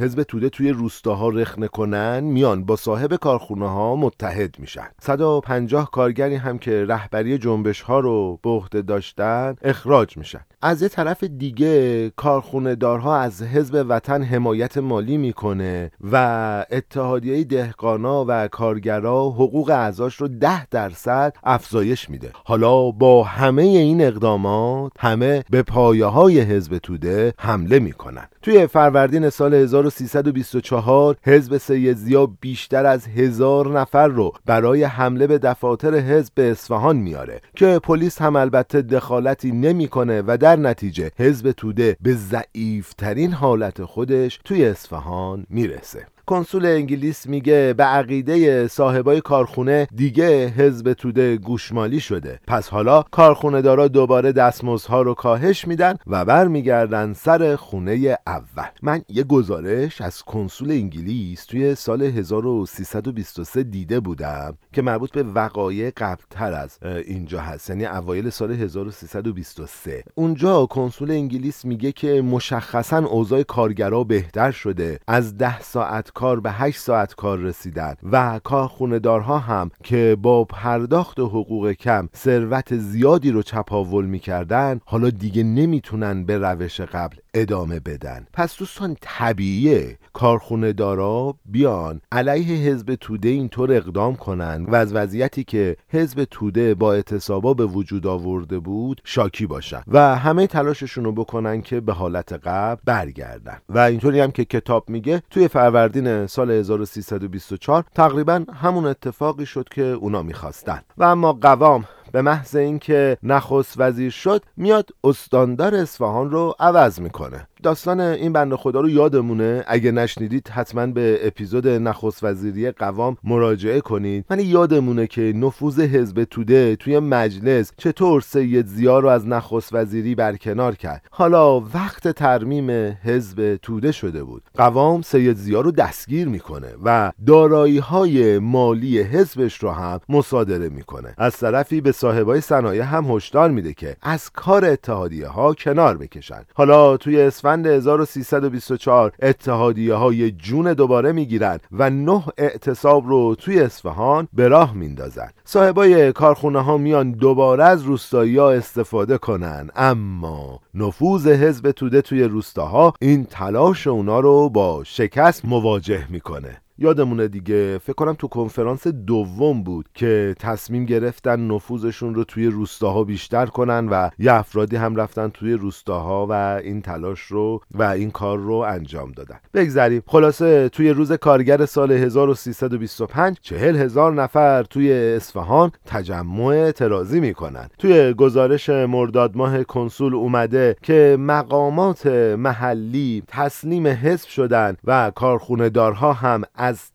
حزب 0.00 0.22
توده 0.22 0.48
توی 0.48 0.70
روستاها 0.70 1.28
رخنه 1.28 1.68
کنن 1.68 2.20
میان 2.20 2.64
با 2.64 2.76
صاحب 2.76 3.16
کارخونه 3.16 3.68
ها 3.68 3.96
متحد 3.96 4.58
میشن. 4.58 4.88
150 5.00 5.90
کارگری 5.90 6.34
هم 6.34 6.58
که 6.58 6.84
رهبری 6.84 7.38
جنبش 7.38 7.80
ها 7.80 8.00
رو 8.00 8.38
به 8.42 8.50
عهده 8.50 8.82
داشتن 8.82 9.56
اخراج 9.62 10.16
میشن. 10.16 10.40
از 10.62 10.82
یه 10.82 10.88
طرف 10.88 11.24
دیگه 11.24 12.10
کارخونه 12.10 12.74
دارها 12.74 13.16
از 13.16 13.42
حزب 13.42 13.86
وطن 13.88 14.22
حمایت 14.22 14.78
مالی 14.78 15.16
می‌کنه 15.16 15.90
و 16.12 16.66
اتحادیه 16.70 17.44
دهقانا 17.44 18.24
و 18.28 18.48
کارگرا 18.48 19.30
حقوق 19.30 19.70
اعضاش 19.70 20.16
رو 20.16 20.28
ده 20.28 20.66
درصد 20.66 21.36
افزایش 21.44 22.01
میده. 22.10 22.30
حالا 22.44 22.90
با 22.90 23.24
همه 23.24 23.62
این 23.62 24.00
اقدامات 24.00 24.92
همه 24.98 25.44
به 25.50 25.62
پایه 25.62 26.06
های 26.06 26.40
حزب 26.40 26.78
توده 26.78 27.34
حمله 27.38 27.78
می‌کنن. 27.78 28.28
توی 28.42 28.66
فروردین 28.66 29.30
سال 29.30 29.54
1324 29.54 31.16
حزب 31.22 31.56
سید 31.56 31.96
زیا 31.96 32.26
بیشتر 32.26 32.86
از 32.86 33.06
هزار 33.06 33.80
نفر 33.80 34.08
رو 34.08 34.32
برای 34.46 34.84
حمله 34.84 35.26
به 35.26 35.38
دفاتر 35.38 35.94
حزب 35.94 36.32
به 36.34 36.50
اصفهان 36.50 36.96
میاره 36.96 37.40
که 37.54 37.80
پلیس 37.82 38.22
هم 38.22 38.36
البته 38.36 38.82
دخالتی 38.82 39.52
نمی‌کنه 39.52 40.22
و 40.26 40.36
در 40.36 40.56
نتیجه 40.56 41.10
حزب 41.18 41.52
توده 41.52 41.96
به 42.00 42.14
ضعیفترین 42.14 43.32
حالت 43.32 43.84
خودش 43.84 44.40
توی 44.44 44.64
اصفهان 44.64 45.46
می‌رسه. 45.50 46.06
کنسول 46.26 46.66
انگلیس 46.66 47.26
میگه 47.26 47.74
به 47.76 47.84
عقیده 47.84 48.68
صاحبای 48.68 49.20
کارخونه 49.20 49.88
دیگه 49.94 50.46
حزب 50.46 50.92
توده 50.92 51.36
گوشمالی 51.36 52.00
شده. 52.00 52.40
پس 52.46 52.68
حالا 52.68 53.02
کارخونه 53.02 53.62
دارا 53.62 53.88
دوباره 53.88 54.32
دستمزدها 54.32 55.02
رو 55.02 55.14
کاهش 55.14 55.68
میدن 55.68 55.94
و 56.06 56.24
برمیگردن 56.24 57.12
سر 57.12 57.56
خونه 57.56 58.16
اول. 58.26 58.68
من 58.82 59.02
یه 59.08 59.24
گزارش 59.24 60.00
از 60.00 60.22
کنسول 60.22 60.70
انگلیس 60.70 61.44
توی 61.44 61.74
سال 61.74 62.02
1323 62.02 63.62
دیده 63.62 64.00
بودم 64.00 64.56
که 64.72 64.82
مربوط 64.82 65.12
به 65.12 65.22
وقایع 65.22 65.90
قبلتر 65.96 66.52
از 66.52 66.78
اینجا 67.06 67.40
هست. 67.40 67.70
یعنی 67.70 67.84
اوایل 67.84 68.30
سال 68.30 68.52
1323 68.52 70.04
اونجا 70.14 70.66
کنسول 70.66 71.10
انگلیس 71.10 71.64
میگه 71.64 71.92
که 71.92 72.22
مشخصا 72.22 72.98
اوضاع 72.98 73.42
کارگرا 73.42 74.04
بهتر 74.04 74.50
شده. 74.50 74.98
از 75.08 75.36
ده 75.36 75.60
ساعت 75.60 76.11
کار 76.14 76.40
به 76.40 76.50
8 76.52 76.78
ساعت 76.78 77.14
کار 77.14 77.38
رسیدن 77.38 77.94
و 78.12 78.40
کارخونهدارها 78.44 79.38
هم 79.38 79.70
که 79.84 80.16
با 80.22 80.44
پرداخت 80.44 81.18
حقوق 81.20 81.72
کم 81.72 82.08
ثروت 82.16 82.76
زیادی 82.76 83.30
رو 83.30 83.42
چپاول 83.42 84.04
می‌کردن 84.04 84.80
حالا 84.84 85.10
دیگه 85.10 85.42
نمی‌تونن 85.42 86.24
به 86.24 86.38
روش 86.38 86.80
قبل 86.80 87.16
ادامه 87.34 87.80
بدن. 87.80 88.26
پس 88.32 88.56
دوستان 88.56 88.96
طبیعیه. 89.00 89.98
کارخونه 90.12 90.72
دارا 90.72 91.34
بیان 91.44 92.00
علیه 92.12 92.70
حزب 92.70 92.94
توده 92.94 93.28
اینطور 93.28 93.72
اقدام 93.72 94.16
کنن 94.16 94.66
و 94.68 94.74
از 94.74 94.94
وضعیتی 94.94 95.44
که 95.44 95.76
حزب 95.88 96.24
توده 96.30 96.74
با 96.74 96.94
اعتصابا 96.94 97.54
به 97.54 97.66
وجود 97.66 98.06
آورده 98.06 98.58
بود 98.58 99.00
شاکی 99.04 99.46
باشن. 99.46 99.82
و 99.88 100.16
همه 100.16 100.46
تلاششون 100.46 101.04
رو 101.04 101.12
بکنن 101.12 101.62
که 101.62 101.80
به 101.80 101.92
حالت 101.92 102.32
قبل 102.32 102.80
برگردن. 102.84 103.58
و 103.68 103.78
اینطوری 103.78 104.20
هم 104.20 104.30
که 104.30 104.44
کتاب 104.44 104.90
میگه 104.90 105.22
توی 105.30 105.48
فروردین 105.48 106.26
سال 106.26 106.50
1324 106.50 107.84
تقریبا 107.94 108.44
همون 108.54 108.86
اتفاقی 108.86 109.46
شد 109.46 109.68
که 109.68 109.82
اونا 109.82 110.22
می‌خواستن. 110.22 110.80
و 110.98 111.04
اما 111.04 111.32
قوام 111.32 111.84
به 112.12 112.22
محض 112.22 112.56
اینکه 112.56 113.16
نخست 113.22 113.74
وزیر 113.76 114.10
شد 114.10 114.44
میاد 114.56 114.90
استاندار 115.04 115.74
اصفهان 115.74 116.30
رو 116.30 116.54
عوض 116.60 117.00
می‌کنه. 117.00 117.48
داستان 117.62 118.00
این 118.00 118.32
بنده 118.32 118.56
خدا 118.56 118.80
رو 118.80 118.90
یادمونه. 118.90 119.64
اگه 119.66 119.92
نشنیدید 119.92 120.48
حتما 120.48 120.86
به 120.86 121.20
اپیزود 121.22 121.68
نخست 121.68 122.24
وزیری 122.24 122.70
قوام 122.70 123.16
مراجعه 123.24 123.80
کنید. 123.80 124.24
من 124.30 124.40
یادمونه 124.40 125.06
که 125.06 125.32
نفوذ 125.36 125.80
حزب 125.80 126.24
توده 126.24 126.76
توی 126.76 126.98
مجلس 126.98 127.72
چطور 127.76 128.20
سید 128.20 128.66
زیا 128.66 128.98
رو 128.98 129.08
از 129.08 129.28
نخست 129.28 129.74
وزیری 129.74 130.14
برکنار 130.14 130.74
کرد. 130.74 131.02
حالا 131.10 131.60
وقت 131.60 132.08
ترمیم 132.08 132.96
حزب 133.04 133.56
توده 133.62 133.92
شده 133.92 134.24
بود. 134.24 134.42
قوام 134.54 135.02
سید 135.02 135.36
زیا 135.36 135.60
رو 135.60 135.70
دستگیر 135.70 136.28
می‌کنه 136.28 136.68
و 136.84 137.12
دارایی 137.26 137.78
های 137.78 138.38
مالی 138.38 138.98
حزبش 139.02 139.58
رو 139.58 139.70
هم 139.70 140.00
مصادره 140.08 140.68
می‌کنه. 140.68 141.14
از 141.18 141.36
طرفی 141.36 141.80
به 141.80 141.92
صاحبای 141.92 142.40
صنایع 142.40 142.82
هم 142.82 143.04
هشدار 143.04 143.50
میده 143.50 143.74
که 143.74 143.96
از 144.02 144.30
کار 144.30 144.64
اتحادیه 144.64 145.26
ها 145.26 145.54
کنار 145.54 145.96
بکشن. 145.96 146.44
حالا 146.54 146.96
توی 146.96 147.20
اسفند 147.20 147.51
1324 147.52 149.12
اتحادیه 149.22 149.94
های 149.94 150.30
جون 150.30 150.72
دوباره 150.72 151.12
می‌گیرن 151.12 151.58
و 151.72 151.90
نه 151.90 152.24
اعتصاب 152.38 153.06
رو 153.06 153.34
توی 153.34 153.60
اصفهان 153.60 154.28
به 154.32 154.48
راه 154.48 154.74
میندازن 154.74 155.30
صاحبای 155.44 156.12
کارخونه 156.12 156.60
ها 156.60 156.76
میان 156.76 157.12
دوباره 157.12 157.64
از 157.64 157.82
روستایی 157.82 158.36
ها 158.36 158.52
استفاده 158.52 159.18
کنن 159.18 159.70
اما 159.76 160.60
نفوذ 160.74 161.26
حزب 161.26 161.70
توده 161.70 162.02
توی 162.02 162.24
روستاها 162.24 162.94
این 163.00 163.24
تلاش 163.24 163.86
اونا 163.86 164.20
رو 164.20 164.48
با 164.48 164.84
شکست 164.84 165.44
مواجه 165.44 166.06
می‌کنه. 166.10 166.62
یادمونه 166.78 167.28
دیگه 167.28 167.78
فکر 167.78 167.92
کنم 167.92 168.12
تو 168.12 168.28
کنفرانس 168.28 168.86
دوم 168.86 169.62
بود 169.62 169.88
که 169.94 170.34
تصمیم 170.38 170.84
گرفتن 170.84 171.40
نفوذشون 171.40 172.14
رو 172.14 172.24
توی 172.24 172.46
روستاها 172.46 173.04
بیشتر 173.04 173.46
کنن 173.46 173.88
و 173.88 174.10
یه 174.18 174.32
افرادی 174.32 174.76
هم 174.76 174.96
رفتن 174.96 175.28
توی 175.28 175.52
روستاها 175.52 176.26
و 176.30 176.32
این 176.32 176.82
تلاش 176.82 177.20
رو 177.20 177.60
و 177.70 177.82
این 177.82 178.10
کار 178.10 178.38
رو 178.38 178.54
انجام 178.54 179.12
دادن. 179.12 179.36
بگذریم. 179.54 180.02
خلاصه 180.06 180.68
توی 180.68 180.90
روز 180.90 181.12
کارگر 181.12 181.66
سال 181.66 181.92
1325 181.92 183.36
چهل 183.40 183.76
هزار 183.76 184.12
نفر 184.12 184.62
توی 184.62 184.92
اصفهان 184.92 185.72
تجمع 185.86 186.44
اعتراضی 186.44 187.20
می‌کنن. 187.20 187.68
توی 187.78 188.14
گزارش 188.14 188.70
مرداد 188.70 189.36
ماه 189.36 189.64
کنسول 189.64 190.14
اومده 190.14 190.76
که 190.82 191.16
مقامات 191.20 192.06
محلی 192.38 193.22
تسلیم 193.28 193.86
حزب 193.86 194.28
شدن 194.28 194.76
و 194.84 195.12
کارخونه 195.14 195.68
دارها 195.68 196.12
هم 196.12 196.42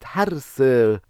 ترس 0.02 0.62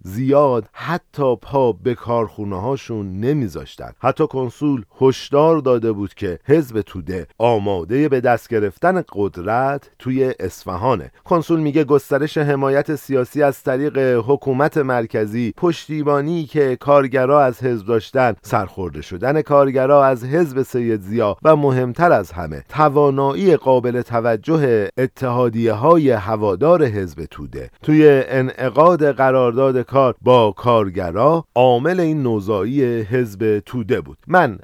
زیاد 0.03 0.69
حتی 0.73 1.35
پا 1.35 1.71
به 1.71 1.95
کارخونه 1.95 2.61
هاشون 2.61 3.19
نمیذاشتن. 3.19 3.91
حتی 3.99 4.27
کنسول 4.27 4.83
هشدار 5.01 5.59
داده 5.59 5.91
بود 5.91 6.13
که 6.13 6.39
حزب 6.45 6.81
توده 6.81 7.27
آماده 7.37 8.09
به 8.09 8.21
دست 8.21 8.49
گرفتن 8.49 9.03
قدرت 9.13 9.89
توی 9.99 10.33
اصفهانه. 10.39 11.11
کنسول 11.23 11.59
میگه 11.59 11.83
گسترش 11.83 12.37
حمایت 12.37 12.95
سیاسی 12.95 13.43
از 13.43 13.63
طریق 13.63 13.97
حکومت 14.27 14.77
مرکزی 14.77 15.53
پشتیبانی 15.57 16.45
که 16.45 16.75
کارگرا 16.75 17.43
از 17.43 17.63
حزب 17.63 17.87
داشتن 17.87 18.35
سرخورده 18.41 19.01
شدن 19.01 19.41
کارگرا 19.41 20.05
از 20.05 20.23
حزب 20.23 20.61
سید 20.61 21.01
زیا 21.01 21.37
و 21.43 21.55
مهمتر 21.55 22.11
از 22.11 22.31
همه 22.31 22.63
توانایی 22.69 23.55
قابل 23.55 24.01
توجه 24.01 24.89
اتحادیه 24.97 25.73
های 25.73 26.09
هوادار 26.09 26.85
حزب 26.85 27.25
توده 27.25 27.69
توی 27.83 28.23
انعقاد 28.47 29.11
قرارداد 29.11 29.81
کار 29.81 30.15
با 30.21 30.51
کارگرا 30.51 31.45
عامل 31.55 31.99
این 31.99 32.23
نوزایی 32.23 32.83
حزب 32.83 33.59
توده 33.59 34.01
بود. 34.01 34.17
من 34.27 34.59